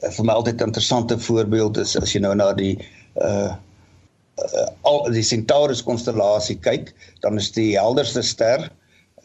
Uh, 0.03 0.11
vir 0.11 0.25
my 0.25 0.33
altyd 0.33 0.61
interessante 0.61 1.19
voorbeeld 1.19 1.77
is 1.79 1.97
as 1.97 2.13
jy 2.13 2.21
nou 2.21 2.35
na 2.35 2.53
die 2.53 2.79
uh 3.17 3.55
uh 4.43 4.69
al 4.83 5.11
die 5.13 5.23
Centaurus 5.23 5.83
konstellasie 5.83 6.57
kyk, 6.61 6.95
dan 7.21 7.37
is 7.37 7.51
die 7.53 7.79
helderste 7.79 8.23
ster 8.23 8.71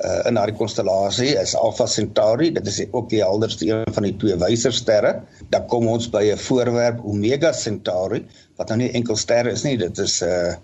uh 0.06 0.27
in 0.30 0.38
daardie 0.38 0.58
konstellasie 0.58 1.32
is 1.42 1.56
Alpha 1.58 1.88
Centauri, 1.89 2.51
dit 2.54 2.68
is 2.68 2.84
ook 2.92 3.10
die 3.10 3.24
helderste 3.24 3.66
een 3.66 3.94
van 3.94 4.04
die 4.04 4.16
twee 4.22 4.36
wysersterre. 4.38 5.24
Dan 5.50 5.66
kom 5.68 5.88
ons 5.88 6.10
by 6.13 6.24
'n 6.34 6.38
voorwerp 6.38 7.01
Omega 7.04 7.54
Centauri 7.54 8.25
wat 8.58 8.70
nou 8.70 8.77
nie 8.77 8.92
enkel 8.92 9.16
ster 9.16 9.48
is 9.48 9.63
nie, 9.63 9.77
dit 9.77 9.98
is 9.98 10.22
'n 10.22 10.30
uh, 10.30 10.56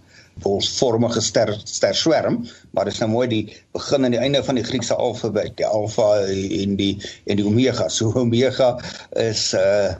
bolsvormige 0.42 1.22
ster 1.22 1.54
ster 1.64 1.96
swerm, 1.96 2.44
maar 2.72 2.86
dit 2.86 2.94
is 2.94 3.00
nou 3.00 3.10
mooi 3.12 3.28
die 3.28 3.44
begin 3.76 4.06
en 4.06 4.12
die 4.16 4.20
einde 4.20 4.44
van 4.44 4.56
die 4.56 4.64
Griekse 4.66 4.96
alfabet, 4.96 5.58
die 5.58 5.66
alfa 5.68 6.26
en 6.26 6.76
die 6.76 6.94
en 7.26 7.38
die 7.38 7.46
omega. 7.46 7.90
So 7.90 8.14
omega 8.26 8.78
is 9.12 9.54
uh 9.54 9.94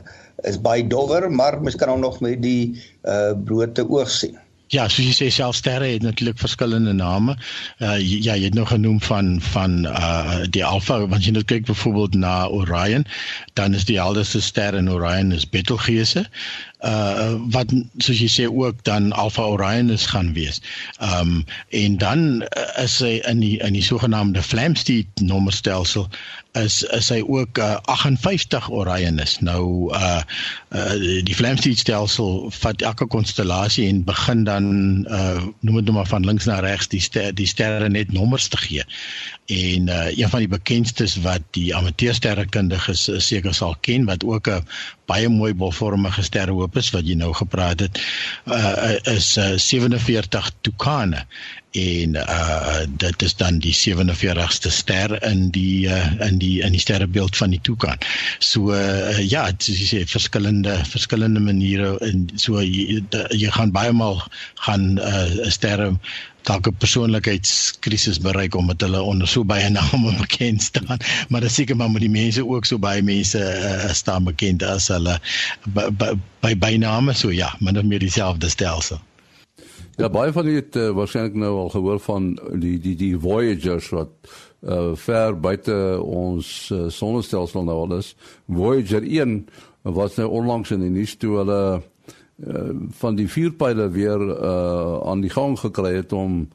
is 0.44 0.58
baie 0.60 0.82
dowwer, 0.86 1.30
maar 1.30 1.60
mens 1.62 1.76
kan 1.78 1.88
hom 1.88 2.00
nog 2.00 2.20
met 2.20 2.42
die 2.42 2.82
uh 3.06 3.32
blote 3.44 3.86
oog 3.88 4.10
sien. 4.10 4.38
Ja, 4.74 4.88
soos 4.90 5.06
jy 5.06 5.14
sê 5.14 5.26
self 5.30 5.54
sterre 5.54 5.86
het 5.86 6.02
natuurlik 6.02 6.40
verskillende 6.42 6.92
name. 6.98 7.36
Uh 7.78 7.94
ja, 8.02 8.34
jy 8.34 8.48
het 8.48 8.56
nog 8.58 8.72
genoem 8.74 8.98
van 9.06 9.36
van 9.52 9.84
uh 9.86 10.42
die 10.50 10.64
Alpha, 10.66 10.98
want 11.06 11.26
jy 11.26 11.34
nou 11.36 11.44
kyk 11.46 11.68
byvoorbeeld 11.68 12.18
na 12.18 12.34
Orion, 12.48 13.06
dan 13.54 13.78
is 13.78 13.86
die 13.86 14.00
helderste 14.00 14.42
ster 14.42 14.74
in 14.74 14.90
Orion 14.90 15.30
is 15.32 15.46
Betelgeuse 15.46 16.26
uh 16.84 17.34
wat 17.54 17.72
soos 18.02 18.20
jy 18.20 18.28
sê 18.28 18.46
ook 18.50 18.82
dan 18.84 19.12
Alpha 19.12 19.46
Orionis 19.54 20.06
gaan 20.12 20.32
wees. 20.36 20.60
Um 20.98 21.44
en 21.70 21.98
dan 22.02 22.44
is 22.82 22.98
hy 23.00 23.20
in 23.30 23.40
die 23.44 23.56
in 23.64 23.78
die 23.78 23.84
sogenaamde 23.84 24.42
Flamsteed 24.42 25.22
nommerstelsel 25.22 26.08
is 26.58 26.82
is 26.94 27.08
hy 27.10 27.20
ook 27.26 27.58
uh, 27.58 27.76
58 27.90 28.68
Orionis. 28.70 29.38
Nou 29.40 29.90
uh, 29.94 30.20
uh 30.74 30.98
die 31.26 31.34
Flamsteed 31.34 31.80
stelsel 31.82 32.50
vat 32.60 32.82
elke 32.82 33.08
konstellasie 33.10 33.88
en 33.88 34.04
begin 34.06 34.44
dan 34.44 34.63
uh 35.08 35.42
noem 35.60 35.76
dit 35.80 35.84
nou 35.84 35.96
maar 35.98 36.10
van 36.10 36.26
links 36.26 36.48
na 36.48 36.58
regs 36.60 36.88
die 36.92 37.00
ster, 37.00 37.32
die 37.34 37.46
sterre 37.46 37.88
net 37.88 38.12
nommers 38.12 38.48
te 38.48 38.60
gee. 38.60 38.84
En 39.46 39.88
uh 39.88 40.10
een 40.18 40.30
van 40.32 40.44
die 40.44 40.48
bekendstes 40.48 41.16
wat 41.24 41.42
die 41.56 41.74
amateursterrekundiges 41.76 43.08
seker 43.18 43.54
sal 43.54 43.76
ken 43.80 44.04
wat 44.10 44.24
ook 44.24 44.48
'n 44.48 44.66
baie 45.06 45.28
mooi 45.28 45.52
bolvormige 45.54 46.22
sterrehoop 46.22 46.76
is 46.76 46.90
wat 46.90 47.06
jy 47.08 47.14
nou 47.14 47.32
gepraat 47.34 47.80
het 47.80 48.00
uh, 48.48 48.96
is 49.12 49.36
uh, 49.36 49.52
47 49.56 50.50
Tucane 50.60 51.26
en 51.74 52.14
uh, 52.14 52.82
dit 52.86 53.22
is 53.22 53.34
dan 53.34 53.58
die 53.58 53.74
47ste 53.74 54.70
ster 54.70 55.16
in 55.26 55.48
die 55.50 55.88
uh, 55.90 56.12
in 56.22 56.38
die 56.38 56.60
in 56.62 56.74
die 56.76 56.82
sterrebeeld 56.82 57.36
van 57.36 57.50
die 57.50 57.58
Tucan. 57.66 57.98
So 58.38 58.70
uh, 58.70 59.18
ja, 59.18 59.48
is 59.58 59.90
jy 59.90 60.04
verskillende 60.06 60.76
verskillende 60.86 61.42
maniere 61.42 61.96
en 62.06 62.28
so 62.38 62.62
jy, 62.62 63.00
jy 63.34 63.50
gaan 63.56 63.74
baie 63.74 63.92
maal 63.92 64.22
gaan 64.66 64.94
'n 64.94 65.00
uh, 65.02 65.50
sterre 65.50 65.96
dalk 66.46 66.68
'n 66.68 66.76
persoonlikheidskrisis 66.78 68.20
bereik 68.22 68.54
omdat 68.54 68.80
hulle 68.86 69.00
onder 69.02 69.28
so 69.28 69.44
baie 69.44 69.68
name 69.68 70.14
bekend 70.22 70.62
staan. 70.62 70.98
Maar 71.28 71.40
dit 71.40 71.52
seker 71.52 71.76
maar 71.76 71.90
met 71.90 72.04
die 72.06 72.10
mense 72.10 72.46
ook 72.46 72.64
so 72.64 72.78
baie 72.78 73.02
mense 73.02 73.40
uh, 73.40 73.90
staan 73.92 74.24
bekend 74.30 74.62
as 74.62 74.88
hulle 74.94 75.18
by 75.74 76.54
byname 76.54 77.14
so 77.18 77.34
ja, 77.34 77.50
maar 77.58 77.72
net 77.72 77.84
meer 77.84 77.98
dieselfde 78.06 78.48
stelsel. 78.48 79.02
Ja, 79.96 80.08
baie 80.10 80.32
van 80.34 80.48
julle 80.48 80.58
het 80.58 80.76
uh, 80.76 80.88
waarskynlik 80.96 81.36
nou 81.38 81.52
al 81.64 81.70
gehoor 81.70 82.00
van 82.02 82.32
die 82.58 82.76
die 82.82 82.96
die 82.98 83.12
Voyagers 83.18 83.92
wat 83.94 84.10
uh, 84.66 84.94
ver 84.98 85.36
buite 85.38 85.76
ons 86.02 86.48
uh, 86.74 86.88
sonnestelsel 86.90 87.62
nou 87.66 87.76
al 87.84 87.98
is. 88.00 88.14
Voyager 88.50 89.06
1 89.06 89.44
was 89.94 90.16
nou 90.18 90.28
onlangs 90.40 90.72
in 90.74 90.82
die 90.82 90.90
nuus 90.90 91.14
toe 91.20 91.36
hulle 91.42 91.60
uh, 91.78 92.70
van 93.00 93.18
die 93.18 93.28
vuurpyle 93.30 93.88
weer 93.94 94.18
uh, 94.18 94.98
aan 95.06 95.22
die 95.22 95.30
gang 95.30 95.58
gekry 95.60 95.94
het 96.00 96.12
om 96.12 96.48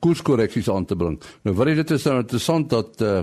koerskorreksies 0.00 0.70
aan 0.70 0.84
te 0.88 0.96
bring. 0.96 1.18
Nou 1.44 1.56
wat 1.56 1.74
dit 1.82 1.90
is 1.96 2.08
nou 2.08 2.16
interessant 2.22 2.70
dat 2.70 3.04
uh, 3.04 3.20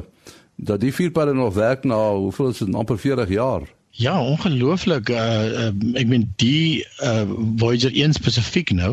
dat 0.58 0.82
die 0.82 0.94
vuurpyle 0.94 1.34
nog 1.34 1.54
werk 1.54 1.84
na 1.86 1.98
hoeveel 2.14 2.54
is 2.54 2.62
dit 2.62 2.76
amper 2.76 2.98
40 2.98 3.30
jaar. 3.30 3.66
Ja, 3.98 4.22
ongelooflik. 4.22 5.10
Uh, 5.10 5.18
uh 5.18 5.98
ek 5.98 6.06
meen 6.06 6.27
die 6.38 6.86
uh 7.01 7.24
Voyager 7.58 7.89
1 7.89 8.13
spesifiek 8.13 8.70
nou 8.77 8.92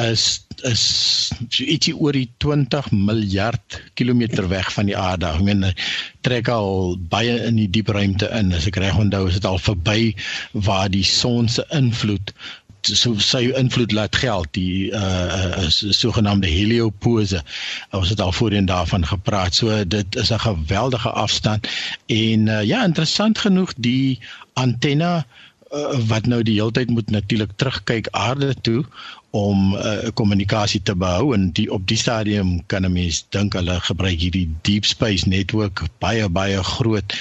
is 0.00 0.22
is 0.64 0.84
so 1.52 1.66
ietsie 1.68 1.92
oor 1.92 2.16
die 2.16 2.30
20 2.40 2.88
miljard 2.96 3.76
kilometer 4.00 4.48
weg 4.48 4.70
van 4.72 4.88
die 4.88 4.96
aarde. 4.96 5.28
Ek 5.28 5.44
meen 5.44 5.66
trek 6.24 6.48
al 6.48 6.96
baie 7.12 7.36
in 7.44 7.60
die 7.60 7.68
diep 7.76 7.92
ruimte 7.92 8.30
in. 8.40 8.48
As 8.56 8.64
ek 8.70 8.80
reg 8.80 8.96
onthou, 8.96 9.26
is 9.28 9.36
dit 9.36 9.50
al 9.50 9.60
verby 9.60 10.14
waar 10.56 10.88
die 10.96 11.04
son 11.04 11.52
se 11.52 11.66
invloed 11.76 12.32
so 12.82 13.14
sy 13.18 13.48
invloed 13.58 13.92
laat 13.92 14.16
geld 14.16 14.48
die 14.52 14.90
uh, 14.92 15.58
uh 15.64 15.68
sogenaamde 15.70 16.46
heliopause 16.46 17.42
ons 17.90 18.08
het 18.08 18.20
al 18.20 18.32
voorheen 18.32 18.66
daarvan 18.66 19.06
gepraat. 19.06 19.54
So 19.54 19.84
dit 19.86 20.16
is 20.16 20.30
'n 20.30 20.38
geweldige 20.38 21.10
afstand. 21.10 21.68
En 22.06 22.46
uh, 22.46 22.62
ja 22.64 22.84
interessant 22.84 23.38
genoeg 23.38 23.74
die 23.76 24.18
antenna 24.52 25.26
uh, 25.72 25.98
wat 26.06 26.26
nou 26.26 26.42
die 26.42 26.54
hele 26.54 26.70
tyd 26.70 26.90
moet 26.90 27.10
natuurlik 27.10 27.50
terugkyk 27.56 28.08
aarde 28.10 28.54
toe 28.60 28.84
om 29.30 29.74
'n 29.74 29.76
uh, 29.76 30.08
kommunikasie 30.14 30.82
te 30.82 30.94
behou. 30.96 31.34
En 31.34 31.50
die 31.52 31.72
op 31.72 31.86
die 31.86 31.96
stadium 31.96 32.66
kan 32.66 32.84
'n 32.84 32.92
mens 32.92 33.26
dink 33.28 33.52
hulle 33.52 33.80
gebruik 33.80 34.18
hierdie 34.18 34.48
deep 34.62 34.84
space 34.84 35.28
network 35.28 35.82
baie 35.98 36.28
baie 36.28 36.64
groot 36.64 37.14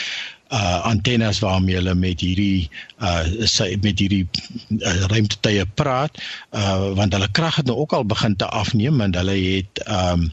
uh 0.48 0.86
antennes 0.86 1.40
waarmee 1.40 1.76
hulle 1.76 1.96
met 1.96 2.20
hierdie 2.20 2.70
uh 2.98 3.46
sy 3.46 3.76
met 3.84 4.00
hierdie 4.02 4.24
uh, 4.26 4.94
ruimtetuie 5.12 5.66
praat 5.78 6.18
uh 6.58 6.94
want 6.98 7.14
hulle 7.14 7.30
krag 7.38 7.60
het 7.62 7.68
nou 7.70 7.78
ook 7.84 7.94
al 7.94 8.06
begin 8.10 8.36
te 8.36 8.48
afneem 8.50 9.02
en 9.06 9.14
hulle 9.14 9.36
het 9.38 9.82
um 9.86 10.32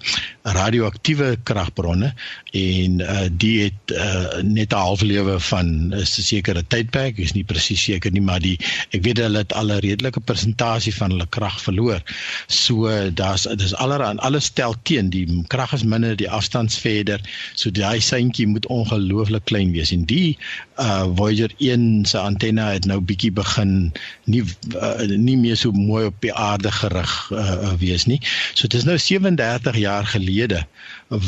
radioaktiewe 0.57 1.37
kragbronne 1.45 2.15
en 2.57 3.01
uh 3.05 3.27
die 3.29 3.67
het 3.67 3.93
uh 3.93 4.41
net 4.43 4.73
'n 4.73 4.81
halflewe 4.81 5.37
van 5.41 5.93
'n 5.93 6.07
sekere 6.07 6.63
tydperk 6.63 7.19
is 7.19 7.35
nie 7.35 7.45
presies 7.45 7.85
seker 7.85 8.11
nie 8.13 8.25
maar 8.25 8.41
die 8.41 8.57
ek 8.91 9.03
weet 9.05 9.21
hulle 9.21 9.45
het 9.45 9.53
al 9.53 9.73
'n 9.73 9.85
redelike 9.85 10.21
persentasie 10.21 10.95
van 10.95 11.11
hulle 11.11 11.27
krag 11.29 11.61
verloor. 11.61 12.01
So 12.47 12.89
daar's 13.11 13.43
dis 13.57 13.75
allerhand 13.75 14.21
alles 14.21 14.49
tel 14.49 14.75
teen 14.83 15.11
die 15.11 15.45
krag 15.49 15.73
is 15.73 15.85
minder 15.85 16.17
die 16.17 16.31
afstands 16.31 16.79
verder 16.79 17.21
so 17.55 17.71
daai 17.71 18.01
seintjie 18.01 18.47
moet 18.47 18.67
ongelooflik 18.67 19.45
klein 19.45 19.73
wees. 19.73 19.93
En 19.93 20.05
die 20.05 20.39
uh 20.79 21.05
Voyager 21.17 21.53
1 21.59 22.05
se 22.05 22.19
antenne 22.19 22.54
het 22.63 22.85
nou 22.85 23.01
bietjie 23.01 23.33
begin 23.33 23.93
nie 24.25 24.43
uh, 24.75 25.07
nie 25.17 25.37
meer 25.37 25.57
so 25.57 25.73
mooi 25.73 26.07
op 26.07 26.21
die 26.21 26.35
aarde 26.35 26.71
gerig 26.71 27.31
uh, 27.33 27.73
wees 27.79 28.07
nie. 28.07 28.21
So 28.55 28.67
dit 28.69 28.79
is 28.81 28.85
nou 28.89 28.99
37 28.99 29.77
jaar 29.77 30.07
gelede 30.07 30.67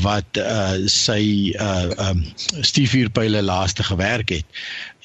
wat 0.02 0.38
uh 0.40 0.87
sy 0.90 1.52
uh 1.55 2.11
um 2.11 2.25
stuurvuurpyle 2.61 3.43
laaste 3.43 3.83
gewerk 3.83 4.28
het. 4.28 4.45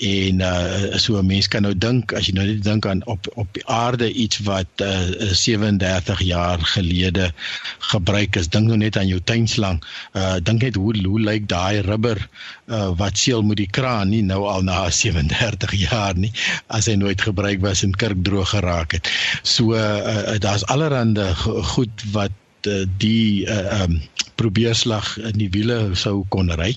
En 0.01 0.39
uh 0.41 0.97
so 0.97 1.17
'n 1.19 1.25
mens 1.25 1.47
kan 1.47 1.61
nou 1.61 1.77
dink 1.77 2.13
as 2.13 2.25
jy 2.25 2.33
nou 2.33 2.45
net 2.45 2.63
dink 2.63 2.85
aan 2.85 3.05
op 3.05 3.27
op 3.35 3.47
die 3.53 3.65
aarde 3.65 4.11
iets 4.13 4.39
wat 4.39 4.67
uh 4.81 5.31
37 5.31 6.21
jaar 6.21 6.59
gelede 6.59 7.31
gebruik 7.79 8.35
is. 8.35 8.49
Dink 8.49 8.67
nou 8.67 8.77
net 8.77 8.97
aan 8.97 9.07
jou 9.07 9.19
tuinslang. 9.23 9.83
Uh 10.13 10.35
dink 10.43 10.61
net 10.61 10.75
hoe 10.75 10.97
hoe 11.03 11.19
lyk 11.19 11.47
daai 11.47 11.81
rubber 11.81 12.29
uh 12.67 12.89
wat 12.97 13.17
seël 13.17 13.41
met 13.43 13.57
die 13.57 13.69
kraan 13.69 14.09
nie 14.09 14.23
nou 14.23 14.47
al 14.47 14.61
na 14.61 14.89
37 15.03 15.73
jaar 15.89 16.15
nie 16.15 16.31
as 16.67 16.85
hy 16.85 16.95
nooit 16.95 17.21
gebruik 17.21 17.61
was 17.61 17.83
en 17.83 17.95
kurkdroog 17.95 18.49
geraak 18.49 18.91
het. 18.91 19.09
So 19.43 19.73
uh, 19.73 20.33
uh 20.33 20.39
daar's 20.39 20.65
allerhande 20.65 21.35
goed 21.75 22.03
wat 22.11 22.31
uh, 22.67 22.85
die 22.97 23.45
uh 23.45 23.81
um 23.81 24.01
probeerslag 24.41 25.13
in 25.31 25.37
die 25.41 25.49
wiele 25.53 25.77
sou 25.99 26.21
kon 26.33 26.51
ry. 26.59 26.71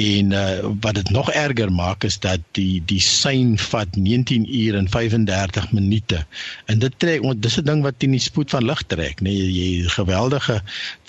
En 0.00 0.32
uh, 0.32 0.72
wat 0.84 0.98
dit 1.00 1.10
nog 1.14 1.30
erger 1.32 1.72
maak 1.72 2.04
is 2.08 2.18
dat 2.24 2.42
die 2.58 2.82
die 2.88 3.00
sein 3.04 3.54
vat 3.60 3.96
19 3.96 4.46
uur 4.48 4.78
en 4.80 4.88
35 4.88 5.70
minute. 5.72 6.24
En 6.72 6.80
dit 6.82 6.98
trek 6.98 7.22
want 7.26 7.42
dis 7.42 7.58
'n 7.60 7.68
ding 7.68 7.82
wat 7.86 7.98
teen 7.98 8.16
die 8.16 8.22
spoed 8.22 8.50
van 8.50 8.64
lig 8.64 8.82
trek, 8.92 9.20
nê. 9.20 9.32
Nee, 9.34 9.52
jy 9.52 9.88
geweldige 9.96 10.60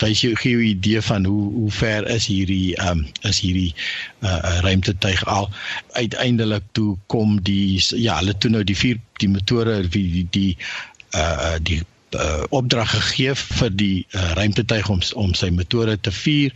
wys 0.02 0.20
jou 0.24 0.34
gee 0.42 0.56
'n 0.56 0.68
idee 0.76 1.02
van 1.02 1.24
hoe 1.24 1.52
hoe 1.52 1.70
ver 1.70 2.08
is 2.08 2.26
hierdie 2.26 2.76
um 2.90 3.06
is 3.22 3.40
hierdie 3.40 3.74
uh 4.20 4.60
ruimtetuig 4.66 5.24
al. 5.26 5.50
Uiteindelik 5.92 6.64
toe 6.72 6.96
kom 7.06 7.42
die 7.42 7.82
ja, 7.96 8.18
hulle 8.18 8.38
toe 8.38 8.50
nou 8.50 8.64
die 8.64 8.76
vier 8.76 9.00
die 9.22 9.28
motore 9.28 9.80
die 9.88 10.08
die, 10.12 10.26
die 10.30 10.56
uh 11.14 11.56
die 11.62 11.82
uh, 12.14 12.44
opdrag 12.54 12.90
gegee 12.90 13.34
vir 13.34 13.72
die 13.74 14.06
uh, 14.14 14.32
ruimtetuig 14.38 14.90
om 14.92 15.02
om 15.14 15.34
sy 15.34 15.50
motore 15.54 15.96
te 15.98 16.12
vuur 16.14 16.52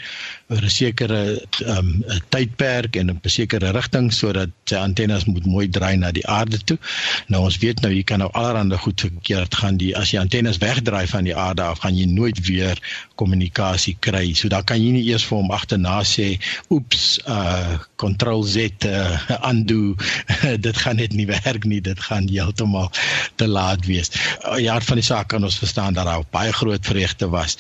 oor 0.51 0.63
'n 0.63 0.75
sekere 0.77 1.21
um, 1.67 2.05
tydperk 2.31 2.97
en 2.97 3.11
'n 3.11 3.21
sekere 3.25 3.73
rigting 3.73 4.13
sodat 4.13 4.55
sy 4.71 4.81
antennes 4.81 5.27
moet 5.29 5.47
mooi 5.47 5.67
draai 5.69 5.97
na 6.01 6.13
die 6.15 6.27
aarde 6.29 6.61
toe. 6.65 6.79
Nou 7.33 7.45
ons 7.49 7.59
weet 7.63 7.83
nou 7.85 7.93
jy 7.93 8.03
kan 8.07 8.23
nou 8.23 8.31
allerhande 8.33 8.79
goed 8.81 9.01
verkeerd 9.07 9.55
gaan 9.63 9.79
die 9.81 9.93
as 9.99 10.15
jy 10.15 10.23
antennes 10.23 10.61
wegdraai 10.63 11.07
van 11.11 11.29
die 11.29 11.37
aarde 11.37 11.67
af 11.67 11.83
gaan 11.85 11.99
jy 11.99 12.07
nooit 12.11 12.41
weer 12.47 12.81
kommunikasie 13.21 13.97
kry. 14.01 14.31
So 14.35 14.49
dan 14.53 14.65
kan 14.65 14.81
jy 14.83 14.95
nie 14.97 15.07
eers 15.11 15.27
vir 15.29 15.41
hom 15.43 15.53
agterna 15.55 16.01
sê 16.09 16.33
oeps 16.71 17.19
uh 17.27 17.79
control 18.01 18.47
z 18.49 18.71
uh, 18.89 19.19
undo 19.45 19.95
dit 20.67 20.77
gaan 20.83 20.97
net 20.97 21.13
nie 21.13 21.27
werk 21.29 21.67
nie. 21.69 21.83
Dit 21.85 22.01
gaan 22.01 22.31
heeltemal 22.31 22.89
te 23.37 23.49
laat 23.49 23.85
wees. 23.85 24.13
Uh, 24.41 24.57
ja, 24.63 24.79
van 24.81 25.01
die 25.01 25.05
saak 25.05 25.29
kan 25.35 25.45
ons 25.45 25.61
verstaan 25.61 25.99
dat 25.99 26.09
daar 26.09 26.25
baie 26.33 26.53
groot 26.57 26.87
vreugde 26.87 27.29
was 27.29 27.59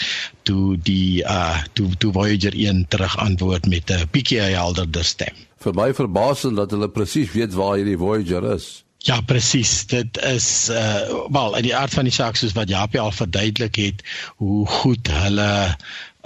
toe 0.49 0.79
die 0.81 1.23
uh 1.25 1.61
toe 1.77 1.90
toe 2.01 2.12
Voyager 2.12 2.57
1 2.57 2.87
terug 2.88 3.18
antwoord 3.18 3.66
met 3.66 3.90
'n 3.90 4.09
bietjie 4.11 4.40
helderder 4.40 5.05
stem. 5.05 5.50
Vir 5.61 5.75
my 5.77 5.90
verbasend 5.92 6.57
dat 6.57 6.70
hulle 6.73 6.88
presies 6.88 7.35
weet 7.37 7.53
waar 7.53 7.75
hierdie 7.77 7.99
Voyager 8.01 8.46
is. 8.55 8.68
Ja 9.05 9.18
presies, 9.25 9.87
dit 9.88 10.18
is 10.25 10.46
uh 10.73 11.25
wel 11.33 11.57
in 11.59 11.66
die 11.66 11.75
aard 11.77 11.92
van 11.92 12.05
die 12.09 12.12
saak 12.12 12.37
soos 12.37 12.55
wat 12.57 12.68
Japie 12.73 13.01
al 13.01 13.12
verduidelik 13.12 13.77
het 13.81 14.01
hoe 14.40 14.66
goed 14.66 15.09
hulle 15.12 15.49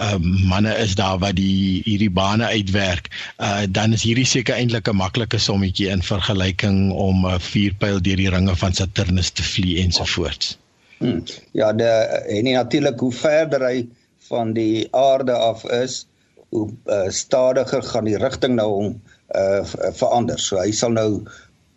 uh 0.03 0.19
manne 0.51 0.75
is 0.83 0.95
daar 0.99 1.19
wat 1.23 1.35
die 1.39 1.83
hierdie 1.87 2.11
bane 2.11 2.47
uitwerk. 2.47 3.11
Uh 3.39 3.67
dan 3.71 3.95
is 3.99 4.05
hierdie 4.07 4.27
seker 4.27 4.55
eintlik 4.55 4.91
'n 4.91 5.01
maklike 5.03 5.39
sommetjie 5.39 5.91
in 5.91 6.03
vergelyking 6.03 6.93
om 6.93 7.27
'n 7.27 7.43
vuurpyl 7.49 7.99
deur 8.03 8.23
die 8.23 8.31
ringe 8.31 8.55
van 8.63 8.75
Saturnus 8.75 9.31
te 9.31 9.43
vlieg 9.43 9.83
ensovoorts. 9.85 10.59
Hmm. 10.99 11.25
Ja, 11.53 11.73
de 11.73 11.91
en 12.39 12.53
natuurlik 12.53 13.01
hoe 13.01 13.13
verder 13.13 13.67
hy 13.67 13.87
van 14.31 14.53
die 14.53 14.87
aarde 14.95 15.33
af 15.33 15.65
is, 15.65 16.07
hoe 16.49 16.71
uh, 16.87 17.09
stadiger 17.09 17.83
gaan 17.83 18.05
die 18.05 18.19
rigting 18.19 18.55
nou 18.55 18.71
hom 18.71 18.95
uh, 19.35 19.91
verander. 19.93 20.39
So 20.39 20.59
hy 20.61 20.73
sal 20.73 20.95
nou 20.97 21.23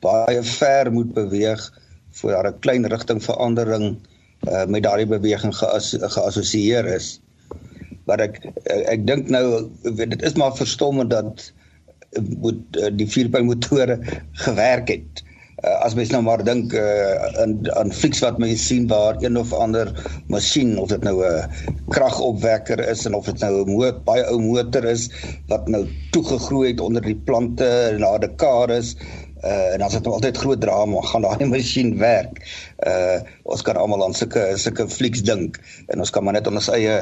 baie 0.06 0.44
ver 0.44 0.92
moet 0.94 1.14
beweeg 1.14 1.64
voor 2.20 2.32
daar 2.32 2.52
'n 2.52 2.60
klein 2.60 2.88
rigtingverandering 2.88 3.98
uh, 4.48 4.66
met 4.66 4.84
daardie 4.84 5.08
beweging 5.08 5.56
geas, 5.56 5.96
geassosieer 6.00 6.86
is. 6.86 7.20
Wat 8.06 8.20
ek 8.20 8.42
ek, 8.64 9.06
dink 9.08 9.30
nou 9.30 9.70
dit 9.84 10.22
is 10.22 10.34
maar 10.34 10.56
verstommend 10.56 11.10
dat 11.10 11.52
moet 12.40 12.78
uh, 12.78 12.92
die 12.92 13.10
vierpylmotore 13.10 14.00
gewerk 14.46 14.88
het 14.88 15.27
uh, 15.64 15.78
as 15.86 15.96
mens 15.98 16.12
nou 16.14 16.22
maar 16.26 16.44
dink 16.46 16.74
uh, 16.74 17.42
aan 17.42 17.58
aan 17.80 17.94
flieks 17.94 18.22
wat 18.26 18.38
mense 18.42 18.64
sien 18.64 18.88
waar 18.92 19.18
een 19.24 19.38
of 19.38 19.54
ander 19.54 19.92
masjien 20.34 20.78
of 20.78 20.90
dit 20.94 21.04
nou 21.04 21.18
'n 21.26 21.50
kragopwekker 21.90 22.80
is 22.90 23.06
en 23.06 23.14
of 23.14 23.26
dit 23.26 23.40
nou 23.40 23.64
'n 23.64 23.72
motor 23.72 24.02
baie 24.04 24.26
ou 24.26 24.40
motor 24.42 24.86
is 24.86 25.10
wat 25.48 25.68
nou 25.68 25.88
toegegroei 26.12 26.72
het 26.72 26.80
onder 26.80 27.02
die 27.02 27.22
plante 27.30 27.96
na 27.98 28.18
dekades 28.18 28.96
uh, 29.44 29.74
en 29.74 29.80
dan 29.80 29.88
is 29.88 29.94
dit 29.94 30.04
nou 30.04 30.14
altyd 30.14 30.38
groot 30.38 30.62
drama 30.62 31.02
gaan 31.02 31.22
daai 31.22 31.46
masjien 31.56 31.98
werk. 31.98 32.42
Uh 32.88 33.20
ons 33.44 33.62
kan 33.62 33.78
almal 33.78 34.04
aan 34.04 34.14
sulke 34.14 34.54
sulke 34.58 34.88
flieks 34.90 35.24
dink 35.24 35.58
en 35.88 36.00
ons 36.00 36.10
kan 36.10 36.24
maar 36.24 36.34
net 36.34 36.48
ons 36.48 36.70
eie 36.70 36.98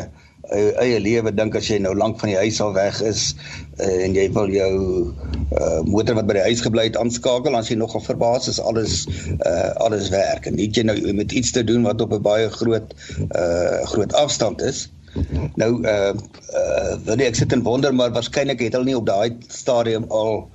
eie 0.53 0.99
lewe 0.99 1.31
dink 1.33 1.55
as 1.55 1.67
jy 1.69 1.79
nou 1.81 1.93
lank 1.97 2.19
van 2.19 2.29
die 2.29 2.37
huis 2.37 2.61
al 2.61 2.73
weg 2.73 3.01
is 3.01 3.35
uh, 3.79 4.03
en 4.05 4.15
jy 4.15 4.25
wil 4.35 4.49
jou 4.53 4.73
uh, 5.57 5.81
motor 5.87 6.15
wat 6.15 6.27
by 6.29 6.37
die 6.37 6.47
huis 6.49 6.61
gebly 6.65 6.87
het 6.89 6.97
aanskakel 6.97 7.55
dan 7.55 7.65
jy 7.65 7.77
nogal 7.79 8.03
verbaas 8.05 8.49
is 8.51 8.59
alles 8.59 9.05
uh, 9.39 9.71
alles 9.85 10.09
werk. 10.13 10.45
En 10.45 10.55
net 10.59 10.77
jy 10.77 10.85
nou 10.85 10.97
met 11.13 11.31
iets 11.31 11.51
te 11.55 11.63
doen 11.63 11.85
wat 11.87 12.01
op 12.01 12.13
'n 12.13 12.21
baie 12.21 12.49
groot 12.49 12.93
uh, 13.31 13.81
groot 13.93 14.13
afstand 14.13 14.61
is? 14.61 14.89
Nou 15.55 15.71
uh, 15.87 16.11
uh, 16.53 16.93
wil 17.07 17.23
ek 17.23 17.35
sit 17.39 17.53
en 17.55 17.63
wonder 17.63 17.93
maar 17.95 18.11
waarskynlik 18.11 18.59
het 18.59 18.75
hulle 18.75 18.91
nie 18.91 18.97
op 18.97 19.07
daai 19.07 19.37
stadium 19.47 20.05
al 20.09 20.49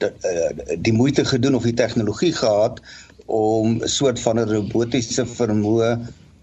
die, 0.00 0.08
uh, 0.08 0.76
die 0.80 0.96
moeite 0.96 1.24
gedoen 1.24 1.54
of 1.54 1.68
die 1.68 1.76
tegnologie 1.76 2.32
gehad 2.32 2.80
om 3.26 3.78
'n 3.78 3.88
soort 3.88 4.20
van 4.20 4.40
'n 4.40 4.48
robotiese 4.48 5.26
vermoë 5.26 5.90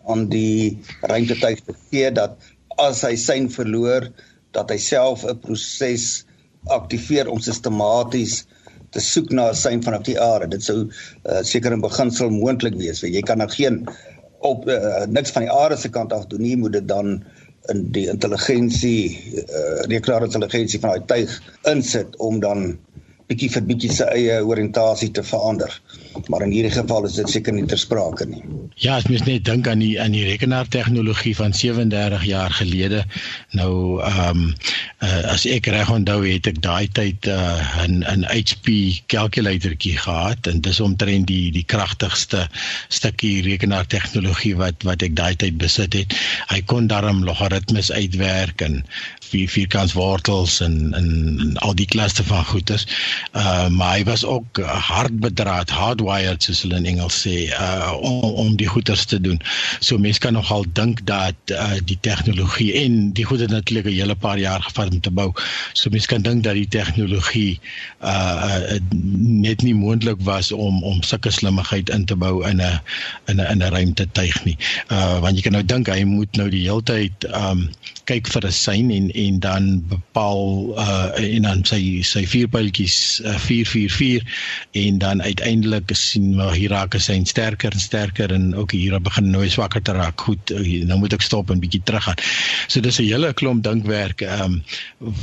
aan 0.07 0.27
die 0.31 0.79
ruimtetuig 1.01 1.59
te 1.65 1.73
gee 1.89 2.11
dat 2.11 2.37
as 2.81 3.03
hy 3.05 3.15
sein 3.19 3.49
verloor 3.49 4.09
dat 4.55 4.71
hy 4.73 4.77
self 4.81 5.25
'n 5.25 5.39
proses 5.43 6.25
aktiveer 6.73 7.29
om 7.31 7.39
sistematies 7.39 8.45
te 8.91 9.01
soek 9.03 9.31
na 9.31 9.49
'n 9.49 9.55
sein 9.55 9.83
vanaf 9.83 10.03
die 10.03 10.19
aarde. 10.19 10.47
Dit 10.55 10.63
sou 10.63 10.77
uh, 10.87 11.41
seker 11.43 11.73
in 11.73 11.81
beginsel 11.81 12.29
moontlik 12.29 12.75
wees. 12.75 13.01
Want 13.01 13.13
jy 13.13 13.21
kan 13.21 13.37
nou 13.37 13.49
geen 13.49 13.85
op 14.39 14.67
uh, 14.69 15.05
niks 15.07 15.31
van 15.31 15.47
die 15.47 15.51
aarde 15.51 15.77
se 15.77 15.89
kant 15.89 16.13
af 16.13 16.27
doen 16.27 16.41
nie, 16.41 16.57
moet 16.57 16.73
dit 16.73 16.87
dan 16.87 17.23
in 17.69 17.91
die 17.91 18.07
intelligensie 18.07 19.19
uh, 19.43 19.83
rekenaar 19.91 20.23
intelligensie 20.23 20.79
van 20.79 20.95
daai 20.95 21.05
tuig 21.05 21.41
insit 21.67 22.15
om 22.23 22.39
dan 22.39 22.77
bietjie 23.27 23.49
vir 23.51 23.65
bietjie 23.67 23.91
sy 23.91 24.07
eie 24.15 24.39
oriëntasie 24.45 25.11
te 25.11 25.23
verander. 25.23 25.73
Maar 26.27 26.41
in 26.47 26.51
hierdie 26.51 26.73
geval 26.73 27.05
is 27.05 27.17
dit 27.19 27.29
seker 27.29 27.53
nie 27.53 27.65
ter 27.65 27.79
sprake 27.79 28.25
nie. 28.25 28.43
Ja, 28.75 28.97
as 28.97 29.07
mens 29.09 29.23
net 29.25 29.45
dink 29.45 29.67
aan 29.67 29.81
die 29.81 29.95
aan 30.01 30.13
die 30.13 30.25
rekenaartegnologie 30.27 31.35
van 31.37 31.53
37 31.53 32.25
jaar 32.29 32.53
gelede, 32.53 33.03
nou 33.57 34.01
ehm 34.01 34.29
um, 34.29 34.53
uh, 35.05 35.23
as 35.33 35.45
ek 35.49 35.69
reg 35.73 35.89
onthou 35.93 36.19
het 36.25 36.47
ek 36.49 36.61
daai 36.61 36.87
tyd 36.99 37.29
'n 37.29 38.03
uh, 38.03 38.13
'n 38.15 38.25
HP 38.29 38.67
kalkulatortjie 39.13 39.97
gehad 39.97 40.47
en 40.47 40.61
dis 40.61 40.79
omtrent 40.79 41.27
die 41.27 41.51
die 41.51 41.65
kragtigste 41.65 42.47
stukkie 42.89 43.41
rekenaartegnologie 43.45 44.55
wat 44.57 44.83
wat 44.83 45.01
ek 45.01 45.15
daai 45.15 45.35
tyd 45.35 45.57
besit 45.57 45.93
het. 45.93 46.13
Hy 46.53 46.61
kon 46.65 46.87
daarom 46.87 47.23
logaritmes 47.23 47.91
uitwerk 47.91 48.61
en 48.61 48.83
vier 49.29 49.49
vierkantswortels 49.49 50.59
en 50.61 50.93
en, 50.93 51.09
en 51.39 51.57
al 51.65 51.75
die 51.75 51.89
klasse 51.89 52.23
van 52.23 52.45
goeders. 52.45 52.87
Uh 53.33 53.67
maar 53.77 53.97
hy 53.97 54.03
was 54.03 54.25
ook 54.25 54.59
hard 54.63 55.19
bedraad, 55.19 55.69
hardwired 56.07 56.43
soos 56.43 56.61
hulle 56.63 56.77
in 56.79 56.85
Engels 56.85 57.17
sê, 57.23 57.49
uh 57.51 57.93
om 57.97 58.35
om 58.43 58.55
die 58.59 58.67
goeders 58.67 59.05
te 59.05 59.19
doen. 59.21 59.39
So 59.79 59.97
mense 59.97 60.19
kan 60.19 60.33
nogal 60.33 60.65
dink 60.73 61.03
dat 61.05 61.35
uh 61.51 61.77
die 61.83 61.97
tegnologie 62.01 62.73
en 62.83 63.11
die 63.13 63.25
goede 63.25 63.47
natuurlik 63.47 63.85
'n 63.85 63.99
hele 63.99 64.15
paar 64.15 64.39
jaar 64.39 64.61
gevat 64.61 64.91
om 64.91 65.01
te 65.01 65.11
bou. 65.11 65.33
So 65.73 65.89
mense 65.89 66.07
kan 66.07 66.21
dink 66.21 66.43
dat 66.43 66.53
die 66.53 66.67
tegnologie 66.67 67.59
uh, 68.01 68.71
uh 68.71 68.79
net 68.91 69.61
nie 69.61 69.75
moontlik 69.75 70.19
was 70.19 70.51
om 70.51 70.83
om 70.83 71.03
sulke 71.03 71.31
slimmigheid 71.31 71.89
in 71.89 72.05
te 72.05 72.15
bou 72.15 72.45
in 72.47 72.61
'n 72.61 72.79
in 73.27 73.37
'n 73.41 73.51
in 73.51 73.63
'n 73.63 73.71
ruimtetuig 73.71 74.43
nie. 74.45 74.57
Uh 74.91 75.19
want 75.19 75.35
jy 75.35 75.41
kan 75.41 75.53
nou 75.53 75.65
dink 75.65 75.87
hy 75.87 76.03
moet 76.03 76.35
nou 76.35 76.49
die 76.49 76.63
hele 76.63 76.83
tyd 76.83 77.25
um 77.33 77.69
kyk 78.07 78.27
vir 78.27 78.47
'n 78.47 78.51
sein 78.51 78.91
en 78.91 79.11
en 79.11 79.39
dan 79.39 79.83
bepaal 79.87 80.73
uh 80.77 81.09
en 81.17 81.41
dan 81.41 81.65
sy 81.65 82.01
sy 82.01 82.25
vierpyltjies 82.25 83.21
uh, 83.25 83.37
444 83.37 84.23
en 84.71 84.97
dan 84.97 85.21
uiteindelik 85.21 85.96
sien 85.97 86.35
maar 86.35 86.53
hier 86.55 86.71
raak 86.73 86.95
hy 86.97 87.17
sterker 87.27 87.73
en 87.73 87.79
sterker 87.79 88.33
en 88.33 88.55
ook 88.55 88.71
hier 88.71 88.99
begin 89.01 89.31
nou 89.31 89.43
swakker 89.49 89.81
te 89.81 89.95
raak. 89.97 90.21
Goed, 90.21 90.51
uh, 90.51 90.83
nou 90.85 90.99
moet 91.01 91.13
ek 91.17 91.25
stop 91.25 91.51
en 91.51 91.59
bietjie 91.59 91.81
terug 91.83 92.03
gaan. 92.07 92.21
So 92.67 92.81
dis 92.81 92.99
'n 92.99 93.07
hele 93.07 93.33
klomp 93.33 93.63
dinkwerk 93.63 94.21
um 94.21 94.63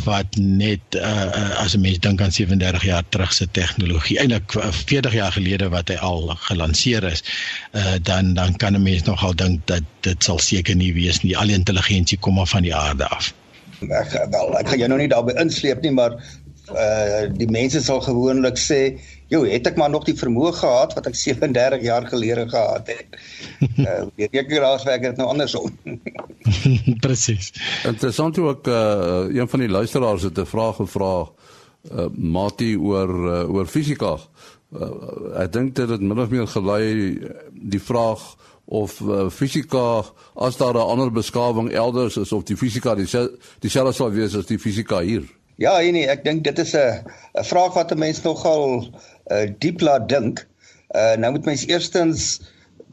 wat 0.04 0.36
net 0.36 0.98
uh 0.98 1.60
as 1.62 1.74
'n 1.74 1.80
mens 1.80 1.98
dink 1.98 2.20
aan 2.20 2.32
37 2.32 2.84
jaar 2.84 3.04
terug 3.08 3.32
se 3.32 3.46
tegnologie, 3.50 4.18
eintlik 4.18 4.56
40 4.86 5.12
jaar 5.12 5.32
gelede 5.32 5.68
wat 5.68 5.88
hy 5.88 5.96
al 5.96 6.34
gelanseer 6.48 7.04
is, 7.04 7.24
uh 7.72 7.96
dan 8.02 8.34
dan 8.34 8.56
kan 8.56 8.74
'n 8.74 8.82
mens 8.82 9.02
nogal 9.02 9.34
dink 9.34 9.66
dat 9.66 9.82
dit 10.00 10.24
sal 10.24 10.38
seker 10.38 10.76
nie 10.76 10.92
wees 10.94 11.22
nie. 11.22 11.36
Al 11.36 11.46
die 11.46 11.56
intelligensie 11.56 12.18
kom 12.18 12.34
maar 12.34 12.46
van 12.46 12.62
die 12.62 12.74
aarde 12.74 13.08
af. 13.08 13.32
Ek 13.80 14.12
wel, 14.30 14.58
ek 14.58 14.68
gaan 14.68 14.78
jou 14.78 14.88
nou 14.88 15.00
nie 15.00 15.08
daarby 15.08 15.34
insleep 15.40 15.82
nie, 15.82 15.92
maar 15.92 16.16
uh 16.72 17.28
die 17.36 17.50
mense 17.50 17.80
sal 17.84 18.00
gewoonlik 18.00 18.56
sê, 18.60 18.96
"Jo, 19.34 19.42
het 19.50 19.66
ek 19.66 19.76
maar 19.80 19.90
nog 19.90 20.04
die 20.06 20.14
vermoë 20.14 20.52
gehad 20.60 20.94
wat 20.94 21.06
ek 21.10 21.18
37 21.18 21.82
jaar 21.82 22.06
gelede 22.06 22.48
gehad 22.48 22.86
het." 22.86 23.18
Uh 23.78 24.06
die 24.18 24.28
rekenaars 24.30 24.86
werk 24.86 25.02
dit 25.02 25.16
nou 25.16 25.28
andersom. 25.28 25.70
Presies. 27.04 27.52
Interessant 27.84 28.38
ook 28.38 28.66
uh 28.66 29.26
een 29.34 29.48
van 29.48 29.60
die 29.60 29.68
luisteraars 29.68 30.22
het 30.22 30.38
'n 30.38 30.46
vraag 30.46 30.76
gevra 30.76 31.14
uh 31.92 32.06
Mati 32.12 32.76
oor 32.76 33.10
uh, 33.10 33.54
oor 33.54 33.66
fisika. 33.66 34.16
Uh, 34.74 34.90
ek 35.42 35.52
dink 35.52 35.74
dit 35.76 35.88
het 35.88 36.00
min 36.00 36.18
of 36.18 36.30
meer 36.30 36.46
gelei 36.46 37.18
die 37.52 37.80
vraag 37.80 38.22
of 38.64 39.00
uh, 39.00 39.28
fisika 39.30 40.02
as 40.34 40.56
daar 40.56 40.74
'n 40.74 40.90
ander 40.90 41.12
beskawing 41.12 41.70
elders 41.70 42.16
is 42.16 42.32
of 42.32 42.42
die 42.42 42.56
fisika 42.56 42.94
dieselfde 42.94 43.92
sal 43.92 44.10
wees 44.10 44.34
as 44.34 44.46
die 44.46 44.58
fisika 44.58 45.00
hier. 45.00 45.22
Ja, 45.56 45.78
nee, 45.78 46.08
ek 46.10 46.24
dink 46.24 46.44
dit 46.44 46.58
is 46.58 46.74
'n 46.74 47.04
'n 47.38 47.44
vraag 47.44 47.74
wat 47.74 47.92
'n 47.92 47.98
mens 47.98 48.22
nogal 48.22 48.90
uh, 49.32 49.46
diep 49.58 49.80
laat 49.80 50.08
dink. 50.08 50.46
Uh, 50.94 51.14
nou 51.16 51.32
moet 51.32 51.44
mens 51.44 51.66
eerstens 51.66 52.40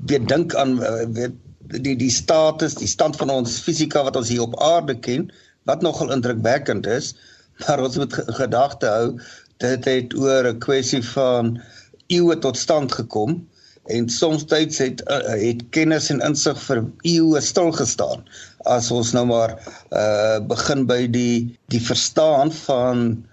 weer 0.06 0.26
dink 0.26 0.56
aan 0.56 0.78
uh, 0.80 1.06
weet 1.16 1.38
die 1.72 1.96
die 1.96 2.12
status, 2.12 2.76
die 2.76 2.90
stand 2.90 3.16
van 3.16 3.30
ons 3.30 3.60
fisika 3.64 4.04
wat 4.04 4.18
ons 4.20 4.30
hier 4.30 4.44
op 4.44 4.58
aarde 4.60 4.98
ken, 5.00 5.30
wat 5.70 5.82
nogal 5.82 6.12
indrukwekkend 6.12 6.88
is, 6.88 7.14
maar 7.62 7.84
ons 7.84 7.96
moet 8.02 8.18
gedagte 8.42 8.90
hou 8.92 9.06
dit 9.62 9.86
het 9.86 10.14
oor 10.18 10.48
'n 10.50 10.60
kwessie 10.60 11.04
van 11.14 11.62
eeue 12.08 12.38
tot 12.46 12.58
stand 12.58 12.92
gekom 12.92 13.48
en 13.96 14.10
soms 14.10 14.46
tyds 14.46 14.78
het 14.78 15.02
het 15.42 15.62
kennis 15.76 16.10
en 16.14 16.22
insig 16.26 16.60
vir 16.68 16.84
eeue 17.12 17.42
stil 17.42 17.72
gestaan 17.78 18.26
as 18.74 18.92
ons 18.92 19.14
nou 19.18 19.26
maar 19.26 19.56
uh 20.02 20.40
begin 20.54 20.86
by 20.86 21.08
die 21.18 21.58
die 21.74 21.84
verstaan 21.92 22.52
van 22.52 23.26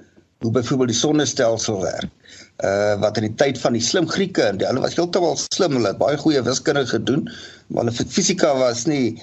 hoe 0.45 0.53
byvoorbeeld 0.53 0.95
die 0.95 1.03
sonnestelsel 1.03 1.81
werk 1.83 2.13
uh 2.67 2.95
wat 3.03 3.19
in 3.21 3.29
die 3.29 3.37
tyd 3.39 3.59
van 3.63 3.77
die 3.77 3.83
slim 3.85 4.09
Grieke 4.11 4.43
en 4.43 4.63
hulle 4.65 4.83
was 4.83 4.97
heeltemal 4.99 5.37
slim 5.39 5.77
hulle 5.79 5.93
het 5.93 6.01
baie 6.01 6.19
goeie 6.19 6.43
wiskunde 6.43 6.87
gedoen 6.91 7.29
maar 7.69 7.85
hulle 7.85 8.07
fisika 8.17 8.55
was 8.59 8.87
nie 8.91 9.21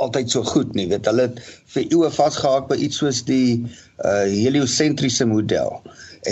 altyd 0.00 0.32
so 0.32 0.42
goed 0.42 0.72
nie 0.78 0.88
weet 0.88 1.10
hulle 1.10 1.28
het 1.28 1.42
vir 1.74 1.84
eeue 1.84 2.10
vasgehaak 2.16 2.70
by 2.70 2.78
iets 2.86 3.02
soos 3.02 3.20
die 3.28 3.60
uh 4.04 4.24
heliosentriese 4.24 5.28
model 5.28 5.82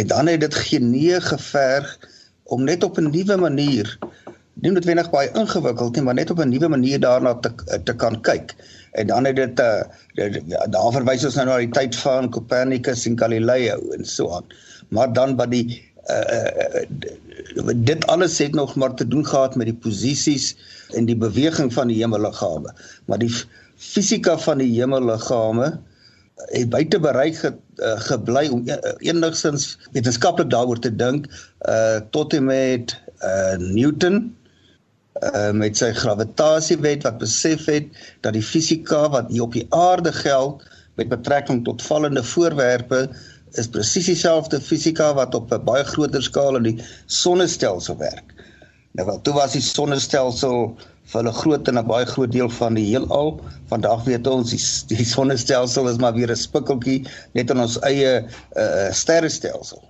en 0.00 0.08
dan 0.14 0.32
het 0.32 0.40
dit 0.46 0.62
genee 0.70 1.20
geverg 1.20 1.92
om 2.50 2.64
net 2.64 2.84
op 2.84 2.98
'n 2.98 3.12
nuwe 3.12 3.36
manier 3.36 3.98
nie 4.60 4.72
noodwendig 4.74 5.08
baie 5.12 5.30
ingewikkeld 5.38 5.96
nie, 5.96 6.02
maar 6.04 6.16
net 6.18 6.30
op 6.30 6.40
'n 6.40 6.48
nuwe 6.48 6.68
manier 6.68 7.00
daarna 7.00 7.34
te 7.34 7.50
te 7.84 7.94
kan 7.94 8.20
kyk. 8.20 8.54
En 8.92 9.06
dan 9.06 9.24
het 9.24 9.36
dit 9.36 9.60
uh 9.60 9.82
daar 10.68 10.92
verwys 10.92 11.24
ons 11.24 11.34
nou 11.34 11.46
na 11.46 11.56
die 11.58 11.70
tyd 11.70 11.96
van 11.96 12.30
Copernicus 12.30 13.06
en 13.06 13.18
Galileo 13.18 13.90
en 13.96 14.04
so 14.04 14.30
aan. 14.30 14.44
Maar 14.88 15.12
dan 15.12 15.36
wat 15.36 15.50
die 15.50 15.89
uh 16.08 16.84
dit 17.74 18.06
alles 18.06 18.38
het 18.38 18.54
nog 18.54 18.74
maar 18.74 18.94
te 18.94 19.08
doen 19.08 19.26
gehad 19.26 19.54
met 19.54 19.66
die 19.66 19.76
posisies 19.76 20.56
en 20.96 21.04
die 21.04 21.16
beweging 21.16 21.72
van 21.72 21.88
die 21.88 22.00
hemelliggame. 22.00 22.74
Maar 23.04 23.18
die 23.18 23.32
fisika 23.76 24.38
van 24.38 24.58
die 24.58 24.72
hemelliggame 24.80 25.78
het 26.48 26.68
buite 26.68 27.00
bereik 27.00 27.36
ge, 27.36 27.52
uh, 27.76 28.00
gebly 28.00 28.48
om 28.48 28.64
enigstens 28.98 29.78
wetenskaplik 29.92 30.50
daaroor 30.50 30.78
te 30.78 30.96
dink 30.96 31.26
uh 31.68 32.00
tot 32.10 32.32
en 32.34 32.44
met 32.44 32.96
uh 33.20 33.56
Newton 33.60 34.36
uh, 35.20 35.50
met 35.52 35.76
sy 35.76 35.92
gravitasiewet 35.96 37.04
wat 37.04 37.18
besef 37.20 37.66
het 37.68 37.90
dat 38.24 38.36
die 38.36 38.44
fisika 38.44 39.08
wat 39.12 39.28
hier 39.28 39.42
op 39.42 39.56
die 39.56 39.66
aarde 39.68 40.12
geld 40.12 40.64
met 40.96 41.08
betrekking 41.08 41.64
tot 41.64 41.82
vallende 41.82 42.24
voorwerpe 42.24 43.08
is 43.58 43.68
presies 43.68 44.06
dieselfde 44.06 44.60
fisika 44.60 45.14
wat 45.14 45.34
op 45.34 45.52
'n 45.52 45.64
baie 45.64 45.84
groter 45.84 46.22
skaal 46.22 46.56
in 46.56 46.62
die 46.62 46.78
sonnestelsel 47.06 47.96
werk. 47.98 48.34
Nou 48.92 49.06
wel, 49.06 49.20
toe 49.22 49.34
was 49.34 49.52
die 49.52 49.62
sonnestelsel 49.62 50.76
vir 51.12 51.22
'n 51.26 51.32
groot 51.32 51.68
en 51.68 51.78
'n 51.78 51.86
baie 51.86 52.06
groot 52.06 52.32
deel 52.32 52.50
van 52.50 52.74
die 52.74 52.86
heelal. 52.86 53.40
Vandag 53.68 54.04
weet 54.04 54.26
ons 54.26 54.50
die, 54.50 54.96
die 54.96 55.04
sonnestelsel 55.04 55.88
is 55.88 55.98
maar 55.98 56.14
weer 56.14 56.30
'n 56.30 56.36
spikkeltjie 56.36 57.06
net 57.32 57.50
in 57.50 57.60
ons 57.60 57.78
eie 57.80 58.26
uh, 58.56 58.92
sterrestelsel. 58.92 59.82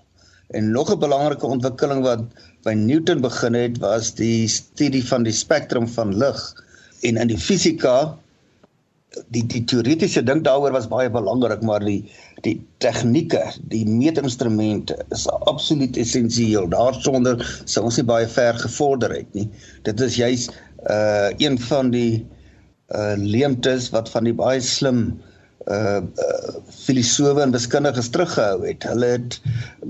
En 0.51 0.71
nog 0.71 0.93
'n 0.93 0.99
belangrike 0.99 1.47
ontwikkeling 1.47 2.03
wat 2.03 2.23
by 2.63 2.73
Newton 2.73 3.21
begin 3.21 3.55
het 3.55 3.79
was 3.79 4.15
die 4.15 4.49
studie 4.49 5.07
van 5.07 5.23
die 5.23 5.33
spektrum 5.33 5.89
van 5.89 6.17
lig 6.17 6.41
en 7.03 7.17
in 7.17 7.29
die 7.29 7.39
fisika 7.39 8.17
die 9.35 9.43
die 9.51 9.63
teoretiese 9.67 10.23
ding 10.27 10.43
daaroor 10.47 10.75
was 10.75 10.89
baie 10.91 11.11
belangrik 11.11 11.63
maar 11.67 11.83
die 11.83 12.03
die 12.45 12.55
tegnieke 12.85 13.43
die 13.73 13.83
meetinstrumente 13.89 14.97
is 15.17 15.27
absoluut 15.51 15.99
essensieel 16.01 16.69
daarsonder 16.71 17.43
sou 17.65 17.85
ons 17.89 17.99
nie 17.99 18.07
baie 18.07 18.29
ver 18.31 18.59
gevorder 18.63 19.15
het 19.17 19.35
nie. 19.35 19.49
Dit 19.89 20.01
is 20.07 20.19
juis 20.21 20.47
uh 20.91 21.31
een 21.43 21.59
van 21.67 21.91
die 21.95 22.23
uh 22.95 23.17
leemtes 23.19 23.91
wat 23.95 24.11
van 24.15 24.31
die 24.31 24.37
baie 24.37 24.63
slim 24.65 25.03
uh, 25.69 26.01
uh 26.01 26.55
filosowe 26.71 27.43
en 27.43 27.53
wiskundiges 27.53 28.09
teruggehou 28.15 28.65
het. 28.65 28.85
Hulle 28.89 29.11
het 29.17 29.37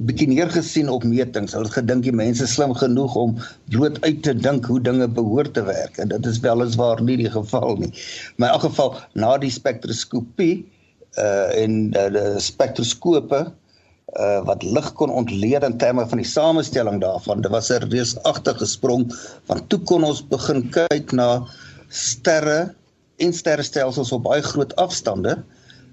bietjie 0.08 0.28
neergesien 0.32 0.88
op 0.90 1.04
metings. 1.06 1.54
Hulle 1.54 1.68
het 1.68 1.78
gedink 1.78 2.04
die 2.06 2.14
mense 2.16 2.46
slim 2.50 2.74
genoeg 2.74 3.14
om 3.18 3.36
bloot 3.70 4.00
uit 4.04 4.22
te 4.26 4.34
dink 4.34 4.66
hoe 4.66 4.80
dinge 4.82 5.08
behoort 5.08 5.54
te 5.54 5.62
werk 5.66 6.00
en 6.02 6.10
dit 6.10 6.26
is 6.26 6.40
weliswaar 6.42 7.02
nie 7.02 7.20
die 7.20 7.30
geval 7.30 7.78
nie. 7.78 7.92
Maar 8.36 8.50
in 8.50 8.54
elk 8.54 8.66
geval 8.66 8.98
na 9.14 9.36
die 9.38 9.52
spektroskopie 9.52 10.66
uh 11.18 11.48
en 11.58 11.94
uh, 11.98 12.08
die 12.14 12.42
spektroskope 12.42 13.44
uh 14.18 14.40
wat 14.46 14.66
lig 14.66 14.92
kon 14.98 15.10
ontleed 15.10 15.62
in 15.66 15.78
terme 15.78 16.06
van 16.08 16.18
die 16.22 16.26
samestelling 16.26 17.00
daarvan. 17.02 17.42
Dit 17.46 17.54
was 17.54 17.70
'n 17.70 17.86
reusagtige 17.86 18.66
sprong 18.66 19.06
van 19.46 19.66
toe 19.66 19.80
kon 19.86 20.04
ons 20.04 20.26
begin 20.26 20.68
kyk 20.70 21.12
na 21.12 21.46
sterre 21.88 22.74
en 23.20 23.32
sterrestelsels 23.32 24.12
op 24.12 24.22
baie 24.22 24.42
groot 24.42 24.74
afstande 24.76 25.38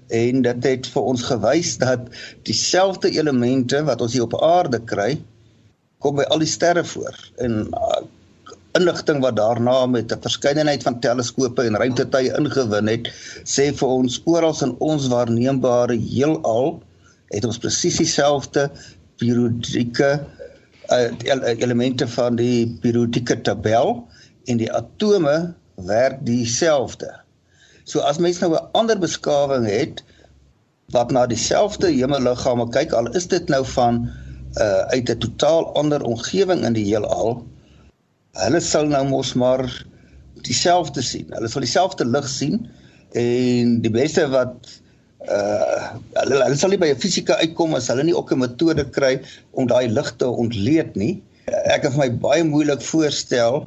en 0.08 0.42
dit 0.42 0.68
het 0.70 0.86
vir 0.92 1.08
ons 1.12 1.22
gewys 1.30 1.76
dat 1.82 2.06
dieselfde 2.48 3.10
elemente 3.10 3.82
wat 3.84 4.00
ons 4.04 4.14
hier 4.16 4.26
op 4.26 4.36
aarde 4.42 4.80
kry 4.92 5.18
kom 6.02 6.16
by 6.20 6.26
al 6.32 6.42
die 6.42 6.50
sterre 6.50 6.84
voor 6.84 7.16
en 7.44 7.66
uh, 7.74 8.00
inligting 8.78 9.20
wat 9.24 9.36
daarna 9.36 9.86
met 9.86 10.12
'n 10.12 10.22
verskeidenheid 10.22 10.82
van 10.82 11.00
teleskope 11.00 11.62
en 11.62 11.76
ruimtetuie 11.76 12.32
ingewin 12.38 12.88
het 12.88 13.08
sê 13.44 13.72
vir 13.80 13.88
ons 13.88 14.20
oral 14.24 14.56
in 14.62 14.74
ons 14.78 15.08
waarneembare 15.08 15.96
heelal 15.96 16.78
het 17.34 17.44
ons 17.44 17.58
presies 17.58 17.96
dieselfde 17.96 18.70
periodieke 19.18 20.10
uh, 20.90 21.08
elemente 21.58 22.08
van 22.08 22.36
die 22.36 22.78
periodieke 22.80 23.40
tabel 23.40 24.06
en 24.48 24.56
die 24.56 24.72
atome 24.72 25.54
werk 25.74 26.24
dieselfde. 26.26 27.10
So 27.88 28.04
as 28.04 28.18
mens 28.20 28.40
nou 28.42 28.52
'n 28.52 28.68
ander 28.76 28.98
beskawing 29.00 29.66
het 29.66 30.02
wat 30.92 31.10
na 31.10 31.26
dieselfde 31.26 31.88
hemelliggame 31.88 32.68
kyk, 32.68 32.92
al 32.92 33.08
is 33.16 33.28
dit 33.28 33.48
nou 33.48 33.64
van 33.64 34.08
uh 34.60 34.82
uit 34.92 35.08
'n 35.10 35.18
totaal 35.18 35.72
ander 35.74 36.02
omgewing 36.02 36.64
in 36.68 36.76
die 36.76 36.84
heelal, 36.84 37.46
hulle 38.44 38.60
sal 38.60 38.86
nou 38.92 39.04
mos 39.08 39.32
maar 39.34 39.64
dieselfde 40.44 41.02
sien. 41.02 41.32
Hulle 41.32 41.48
sal 41.48 41.64
dieselfde 41.64 42.04
lig 42.04 42.28
sien 42.28 42.68
en 43.12 43.80
die 43.80 43.92
beste 43.92 44.28
wat 44.28 44.68
uh 45.28 45.96
hulle 46.20 46.44
hulle 46.44 46.56
sal 46.60 46.70
nie 46.70 46.82
by 46.84 46.92
fisika 46.94 47.40
uitkom 47.40 47.74
as 47.74 47.88
hulle 47.88 48.04
nie 48.04 48.16
ook 48.16 48.32
'n 48.32 48.44
metode 48.44 48.84
kry 48.84 49.16
om 49.52 49.66
daai 49.66 49.88
lig 49.88 50.12
te 50.16 50.28
ontleed 50.28 50.96
nie. 50.96 51.22
Ek 51.48 51.82
kan 51.82 51.92
vir 51.92 52.04
my 52.04 52.10
baie 52.10 52.44
moeilik 52.44 52.84
voorstel 52.84 53.64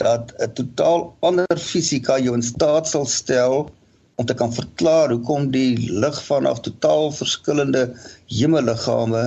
dat 0.00 0.32
'n 0.38 0.52
totaal 0.52 1.16
ander 1.20 1.58
fisika 1.58 2.18
jou 2.18 2.34
in 2.34 2.42
staat 2.42 2.88
sal 2.88 3.06
stel 3.06 3.70
om 4.14 4.26
te 4.26 4.34
kan 4.34 4.52
verklaar 4.52 5.10
hoekom 5.10 5.50
die 5.50 5.90
lig 6.04 6.18
vanaf 6.24 6.60
totaal 6.60 7.10
verskillende 7.12 7.82
hemelliggame 8.26 9.22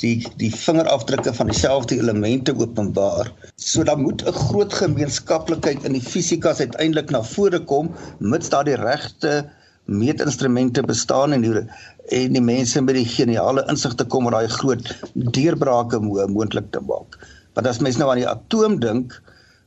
die 0.00 0.14
die 0.40 0.50
vingerafdrukke 0.54 1.34
van 1.34 1.50
dieselfde 1.52 1.98
elemente 1.98 2.54
openbaar. 2.56 3.30
So 3.56 3.84
dan 3.84 4.02
moet 4.02 4.24
'n 4.26 4.32
groot 4.32 4.72
gemeenskaplikheid 4.72 5.84
in 5.84 5.92
die 5.92 6.08
fisikas 6.12 6.60
uiteindelik 6.60 7.10
na 7.10 7.22
vore 7.22 7.60
kom 7.64 7.94
mits 8.18 8.48
daar 8.48 8.64
die 8.64 8.76
regte 8.76 9.50
meetinstrumente 9.84 10.82
bestaan 10.82 11.32
en 11.32 11.40
die, 11.40 11.64
en 12.08 12.32
die 12.32 12.42
mense 12.42 12.80
met 12.80 12.94
die 12.94 13.08
geniale 13.08 13.64
insig 13.68 13.94
te 13.94 14.04
kom 14.04 14.26
om 14.26 14.32
daai 14.32 14.48
groot 14.48 14.90
deurbrake 15.14 16.00
mo 16.00 16.26
moontlik 16.26 16.70
te 16.70 16.80
maak. 16.80 17.18
Want 17.54 17.66
as 17.66 17.80
mens 17.80 17.96
nou 17.96 18.10
aan 18.10 18.20
die 18.22 18.28
atoom 18.28 18.80
dink, 18.80 19.22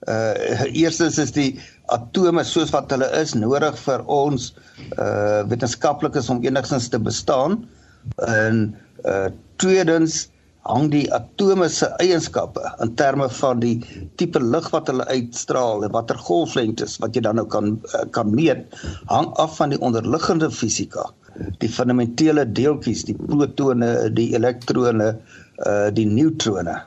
uh 0.09 0.65
eerstens 0.73 1.19
is 1.21 1.33
die 1.35 1.59
atome 1.93 2.43
soos 2.47 2.71
wat 2.73 2.91
hulle 2.93 3.09
is 3.19 3.35
nodig 3.37 3.77
vir 3.85 4.01
ons 4.09 4.51
uh 4.97 5.43
wetenskaplikes 5.51 6.29
om 6.33 6.43
enigstens 6.45 6.89
te 6.89 6.99
bestaan. 6.99 7.61
En 8.27 8.71
uh 9.05 9.29
tweedens 9.61 10.27
hang 10.69 10.91
die 10.93 11.07
atome 11.13 11.67
se 11.73 11.87
eienskappe 12.03 12.61
in 12.85 12.93
terme 12.99 13.27
van 13.39 13.61
die 13.63 13.77
tipe 14.21 14.41
lig 14.41 14.67
wat 14.73 14.91
hulle 14.91 15.07
uitstraal 15.09 15.85
en 15.85 15.93
watter 15.95 16.19
golflengtes 16.27 16.99
wat 17.01 17.17
jy 17.17 17.23
dan 17.25 17.39
nou 17.41 17.47
kan 17.49 17.73
uh, 17.95 18.03
kan 18.13 18.29
meet 18.35 18.77
hang 19.09 19.31
af 19.41 19.57
van 19.57 19.73
die 19.73 19.81
onderliggende 19.81 20.51
fisika 20.53 21.07
die 21.63 21.71
fundamentele 21.71 22.45
deeltjies 22.45 23.07
die 23.09 23.17
protone 23.17 23.89
die 24.13 24.29
elektrone 24.37 25.15
uh, 25.65 25.89
die 25.97 26.05
neutrone 26.05 26.77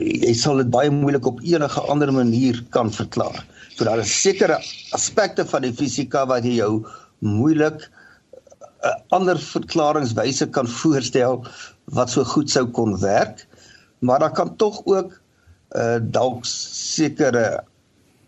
jy 0.00 0.32
sal 0.36 0.60
dit 0.60 0.70
baie 0.72 0.90
moeilik 0.92 1.26
op 1.28 1.40
enige 1.44 1.82
ander 1.92 2.12
manier 2.12 2.60
kan 2.74 2.90
verklaar. 2.92 3.42
So 3.76 3.84
daar 3.84 4.00
is 4.02 4.12
sekere 4.22 4.58
aspekte 4.96 5.44
van 5.48 5.64
die 5.66 5.74
fisika 5.76 6.26
wat 6.28 6.46
jy 6.48 6.58
jou 6.60 6.84
moeilik 7.20 7.88
'n 8.80 8.88
uh, 8.88 8.96
ander 9.12 9.36
verklaringswyse 9.36 10.46
kan 10.56 10.66
voorstel 10.66 11.44
wat 11.92 12.10
so 12.10 12.24
goed 12.24 12.50
sou 12.50 12.64
kon 12.66 12.96
werk, 13.00 13.46
maar 14.00 14.20
daar 14.20 14.32
kan 14.32 14.56
tog 14.56 14.80
ook 14.86 15.20
uh 15.76 15.98
dalk 16.00 16.44
sekere 16.48 17.62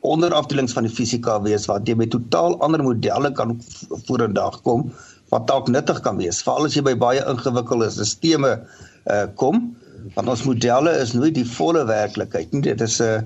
onderafdelings 0.01 0.73
van 0.73 0.85
die 0.87 0.95
fisika 0.95 1.41
wees 1.43 1.67
wat 1.67 1.89
jy 1.89 1.95
met 1.95 2.11
totaal 2.11 2.59
ander 2.61 2.83
modelle 2.83 3.33
kan 3.33 3.57
vorendag 4.07 4.61
kom 4.63 4.93
wat 5.31 5.47
dalk 5.49 5.69
nuttig 5.69 6.01
kan 6.01 6.17
wees, 6.17 6.43
veral 6.43 6.67
as 6.69 6.77
jy 6.77 6.83
by 6.83 6.95
baie 6.95 7.25
ingewikkelde 7.25 7.89
stelsels 7.91 8.61
uh 9.11 9.27
kom, 9.35 9.73
want 10.15 10.29
ons 10.29 10.45
modelle 10.49 10.93
is 11.01 11.13
nooit 11.13 11.35
die 11.35 11.49
volle 11.49 11.85
werklikheid 11.89 12.53
nie. 12.53 12.63
Dit 12.63 12.81
is 12.81 13.01
'n 13.01 13.25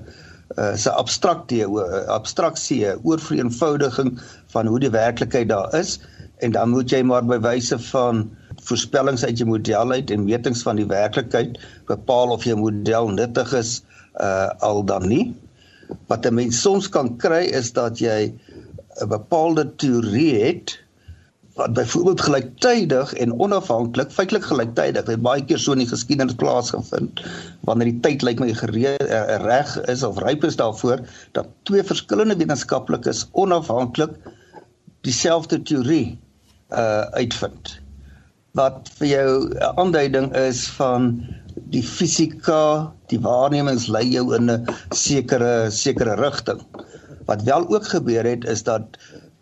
uh, 0.57 0.73
'n 0.73 0.95
abstrakte 0.95 1.65
abstraksie, 2.07 2.85
oorvereenvoudiging 3.03 4.19
van 4.53 4.67
hoe 4.67 4.79
die 4.79 4.91
werklikheid 4.91 5.49
daar 5.49 5.73
is 5.75 5.99
en 6.37 6.51
dan 6.51 6.69
moet 6.69 6.89
jy 6.89 7.01
maar 7.01 7.25
by 7.25 7.39
wyse 7.41 7.79
van 7.89 8.29
voorspellings 8.67 9.25
uit 9.25 9.37
jou 9.37 9.49
model 9.49 9.91
uit 9.91 10.11
en 10.11 10.25
metings 10.25 10.61
van 10.65 10.75
die 10.75 10.87
werklikheid 10.87 11.57
bepaal 11.89 12.33
of 12.35 12.43
jou 12.43 12.57
model 12.59 13.09
nuttig 13.09 13.53
is 13.53 13.81
uh 14.21 14.49
al 14.59 14.83
dan 14.85 15.07
nie. 15.07 15.35
Wat 16.07 16.25
'n 16.25 16.33
mens 16.33 16.61
soms 16.61 16.89
kan 16.89 17.17
kry 17.17 17.43
is 17.61 17.73
dat 17.73 17.99
jy 17.99 18.33
'n 19.01 19.07
bepaalde 19.07 19.75
teorie 19.75 20.43
het 20.43 20.77
wat 21.57 21.73
byvoorbeeld 21.73 22.21
gelyktydig 22.21 23.13
en 23.13 23.33
onafhanklik, 23.41 24.11
feitelik 24.13 24.45
gelyktydig, 24.45 25.07
dit 25.09 25.21
baie 25.25 25.41
keer 25.45 25.61
so 25.61 25.73
in 25.73 25.81
die 25.81 25.89
geskiedenis 25.89 26.37
plaasgevind 26.37 27.23
wanneer 27.65 27.89
die 27.89 28.01
tyd 28.05 28.25
lyk 28.25 28.41
my 28.43 28.51
gereed 28.53 29.01
uh, 29.07 29.39
reg 29.41 29.73
is 29.89 30.05
of 30.05 30.21
ryp 30.21 30.45
is 30.45 30.59
daarvoor 30.59 31.01
dat 31.37 31.49
twee 31.69 31.83
verskillende 31.83 32.37
wetenskaplikes 32.37 33.25
onafhanklik 33.33 34.13
dieselfde 35.07 35.61
teorie 35.63 36.17
uh 36.67 37.07
uitvind 37.15 37.77
wat 38.57 38.89
vir 38.99 39.07
jou 39.07 39.29
'n 39.49 39.77
aanduiding 39.81 40.33
is 40.35 40.65
van 40.77 41.11
die 41.73 41.83
fisika, 41.83 42.91
die 43.11 43.19
waarnemings 43.19 43.87
lei 43.87 44.05
jou 44.09 44.35
in 44.35 44.49
'n 44.51 44.65
sekere 44.91 45.69
sekere 45.71 46.15
rigting. 46.15 46.61
Wat 47.25 47.43
wel 47.43 47.67
ook 47.69 47.87
gebeur 47.87 48.25
het 48.25 48.45
is 48.45 48.63
dat 48.63 48.97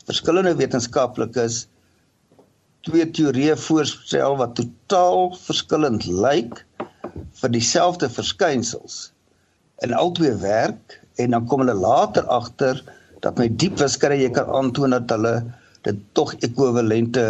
verskillende 0.06 0.56
wetenskaplikes 0.56 1.68
twee 2.86 3.06
teorieë 3.18 3.56
voorstel 3.58 4.36
wat 4.38 4.56
totaal 4.60 5.32
verskillend 5.42 6.06
lyk 6.06 6.62
vir 7.40 7.54
dieselfde 7.54 8.10
verskynsels. 8.14 9.10
En 9.84 9.96
albei 9.98 10.34
werk 10.44 11.00
en 11.22 11.34
dan 11.34 11.48
kom 11.50 11.64
hulle 11.64 11.78
later 11.80 12.28
agter 12.30 12.82
dat 13.26 13.42
met 13.42 13.58
diep 13.60 13.80
wiskunde 13.82 14.20
jy 14.22 14.30
kan 14.36 14.52
aantoon 14.60 14.94
dat 14.94 15.10
hulle 15.16 15.36
dit 15.88 16.02
tog 16.18 16.36
ekwivalente 16.46 17.26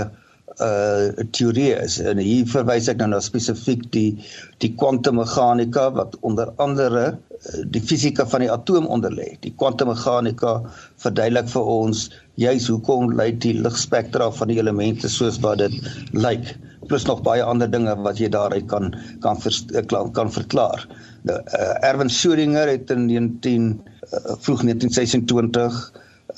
uh 0.63 1.23
teorie 1.35 1.73
is 1.75 1.97
en 1.99 2.19
hier 2.23 2.45
verwys 2.47 2.87
ek 2.91 3.01
nou 3.01 3.09
na 3.11 3.21
spesifiek 3.23 3.81
die 3.91 4.23
die 4.63 4.71
kwantummeganika 4.79 5.89
wat 5.97 6.15
onder 6.21 6.53
andere 6.63 7.03
uh, 7.11 7.63
die 7.75 7.81
fisika 7.83 8.25
van 8.31 8.45
die 8.45 8.51
atoom 8.51 8.87
onderlê. 8.87 9.33
Die 9.43 9.51
kwantummeganika 9.59 10.53
verduidelik 11.03 11.49
vir 11.51 11.71
ons 11.73 12.05
juis 12.39 12.69
hoekom 12.71 13.11
lyk 13.19 13.41
die 13.43 13.55
ligspektra 13.59 14.29
van 14.31 14.51
die 14.51 14.59
elemente 14.61 15.11
soos 15.11 15.41
wat 15.43 15.59
dit 15.59 15.75
lyk. 16.15 16.55
Plus 16.87 17.07
nog 17.09 17.23
baie 17.25 17.43
ander 17.43 17.67
dinge 17.71 17.95
wat 18.05 18.21
jy 18.21 18.29
daaruit 18.31 18.69
kan 18.71 18.93
kan 19.25 19.41
vers, 19.41 19.65
uh, 19.75 19.83
kan 20.15 20.31
verklaar. 20.31 20.87
Nou 21.27 21.41
uh, 21.41 21.75
Erwin 21.83 22.09
Schrödinger 22.09 22.71
het 22.71 22.95
in 22.95 23.07
19 23.11 23.69
uh, 23.75 24.39
vroeg 24.39 24.63
1926 24.71 25.83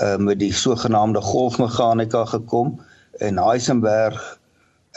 uh, 0.01 0.17
met 0.17 0.39
die 0.41 0.53
sogenaamde 0.53 1.21
golfmeganika 1.21 2.25
gekom 2.33 2.79
en 3.19 3.37
Heisenberg 3.37 4.37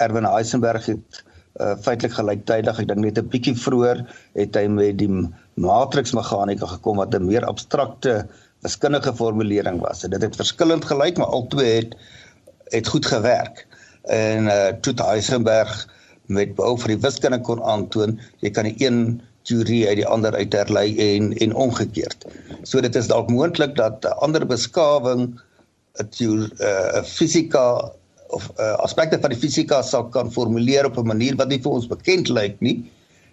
Erwin 0.00 0.24
Heisenberg 0.24 0.87
het 0.87 1.22
uh, 1.61 1.74
feitelik 1.85 2.14
gelyktydig 2.16 2.78
ek 2.80 2.88
dink 2.88 3.04
net 3.04 3.18
'n 3.20 3.28
bietjie 3.33 3.56
vroeër 3.56 4.04
het 4.38 4.56
hy 4.56 4.66
met 4.72 4.98
die 5.00 5.11
matriksmeganika 5.61 6.66
gekom 6.66 7.00
wat 7.02 7.14
'n 7.14 7.26
meer 7.26 7.44
abstrakte 7.44 8.26
wiskundige 8.64 9.12
formulering 9.16 9.80
was. 9.80 10.04
En 10.04 10.11
dit 10.11 10.22
het 10.22 10.37
verskillend 10.37 10.85
gelyk, 10.85 11.16
maar 11.18 11.33
albei 11.37 11.68
het 11.80 11.96
het 12.70 12.88
goed 12.88 13.06
gewerk. 13.06 13.66
En 14.04 14.48
uh 14.48 14.72
toe 14.80 14.94
Heisenberg 14.96 15.88
met 16.26 16.54
bou 16.54 16.76
vir 16.78 16.94
die 16.94 17.02
wiskunde 17.02 17.40
kon 17.40 17.62
aantoon, 17.62 18.20
jy 18.40 18.50
kan 18.50 18.64
die 18.64 18.76
een 18.78 19.20
teorie 19.42 19.88
uit 19.88 19.96
die 19.96 20.06
ander 20.06 20.35
uitherlei 20.35 20.96
en 20.96 21.33
en 21.37 21.54
omgekeerd. 21.54 22.26
So 22.62 22.80
dit 22.80 22.94
is 22.96 23.09
dalk 23.09 23.30
moontlik 23.30 23.76
dat 23.76 24.04
'n 24.04 24.16
ander 24.24 24.46
beskawing 24.46 25.40
'n 25.98 26.09
'n 26.20 26.50
uh, 26.61 27.02
fisika 27.02 27.92
of 28.37 28.51
uh, 28.59 28.77
aspekte 28.87 29.19
van 29.21 29.35
die 29.35 29.38
fisika 29.38 29.83
sal 29.83 30.09
kan 30.14 30.33
formuleer 30.33 30.87
op 30.87 30.99
'n 30.99 31.07
manier 31.07 31.37
wat 31.37 31.49
nie 31.49 31.62
vir 31.62 31.73
ons 31.73 31.90
bekend 31.90 32.29
lyk 32.29 32.61
nie 32.61 32.83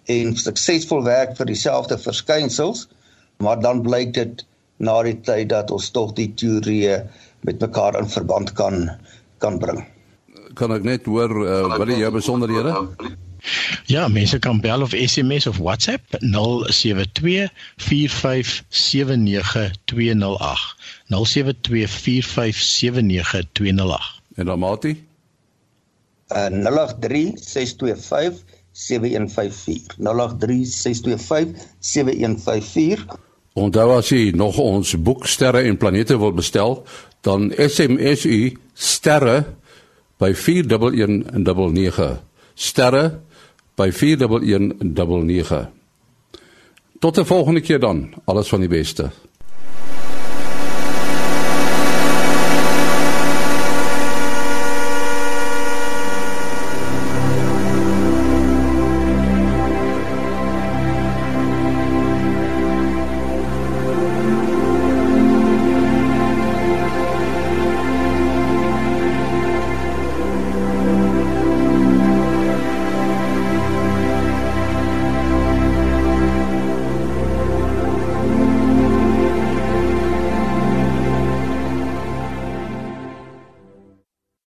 en 0.06 0.36
suksesvol 0.36 1.04
werk 1.04 1.36
vir 1.36 1.46
dieselfde 1.46 1.98
verskynsels 1.98 2.88
maar 3.38 3.60
dan 3.60 3.82
blyk 3.82 4.14
dit 4.14 4.44
na 4.78 5.02
die 5.02 5.20
tyd 5.26 5.48
dat 5.52 5.70
ons 5.74 5.90
tog 5.90 6.12
die 6.18 6.34
teorieë 6.34 7.02
met 7.46 7.60
mekaar 7.62 7.98
in 7.98 8.08
verband 8.10 8.52
kan 8.58 8.90
kan 9.38 9.58
bring. 9.62 9.86
Kan 10.58 10.72
ek 10.74 10.82
net 10.82 11.06
hoor 11.06 11.30
uh, 11.46 11.78
wat 11.78 11.88
is 11.88 11.96
jou 12.02 12.12
besonderhede? 12.14 12.74
Ja, 13.86 14.08
mense 14.10 14.38
kan 14.42 14.58
bel 14.60 14.82
of 14.82 14.90
SMS 14.90 15.46
of 15.46 15.58
WhatsApp 15.62 16.02
072 16.18 17.46
4579208. 17.78 20.74
072 21.06 21.86
4579208. 21.86 24.17
En 24.38 24.46
dan 24.46 24.58
Mati? 24.58 25.06
Uh 26.28 26.48
0836257154. 26.48 26.52
0836257154. 29.98 30.04
Onthou 33.58 33.90
as 33.96 34.12
jy 34.14 34.30
nog 34.38 34.54
ons 34.62 34.92
boek 35.02 35.26
sterre 35.26 35.64
en 35.66 35.74
planete 35.76 36.14
wil 36.18 36.32
bestel, 36.36 36.84
dan 37.26 37.50
SMS 37.56 38.24
u 38.24 38.56
sterre 38.74 39.44
by 40.22 40.34
41199. 40.34 42.20
Sterre 42.54 43.20
by 43.74 43.90
41199. 43.90 45.70
Tot 46.98 47.18
'n 47.18 47.24
volgende 47.24 47.60
keer 47.60 47.80
dan. 47.80 48.14
Alles 48.24 48.48
van 48.48 48.60
die 48.60 48.68
beste. 48.68 49.10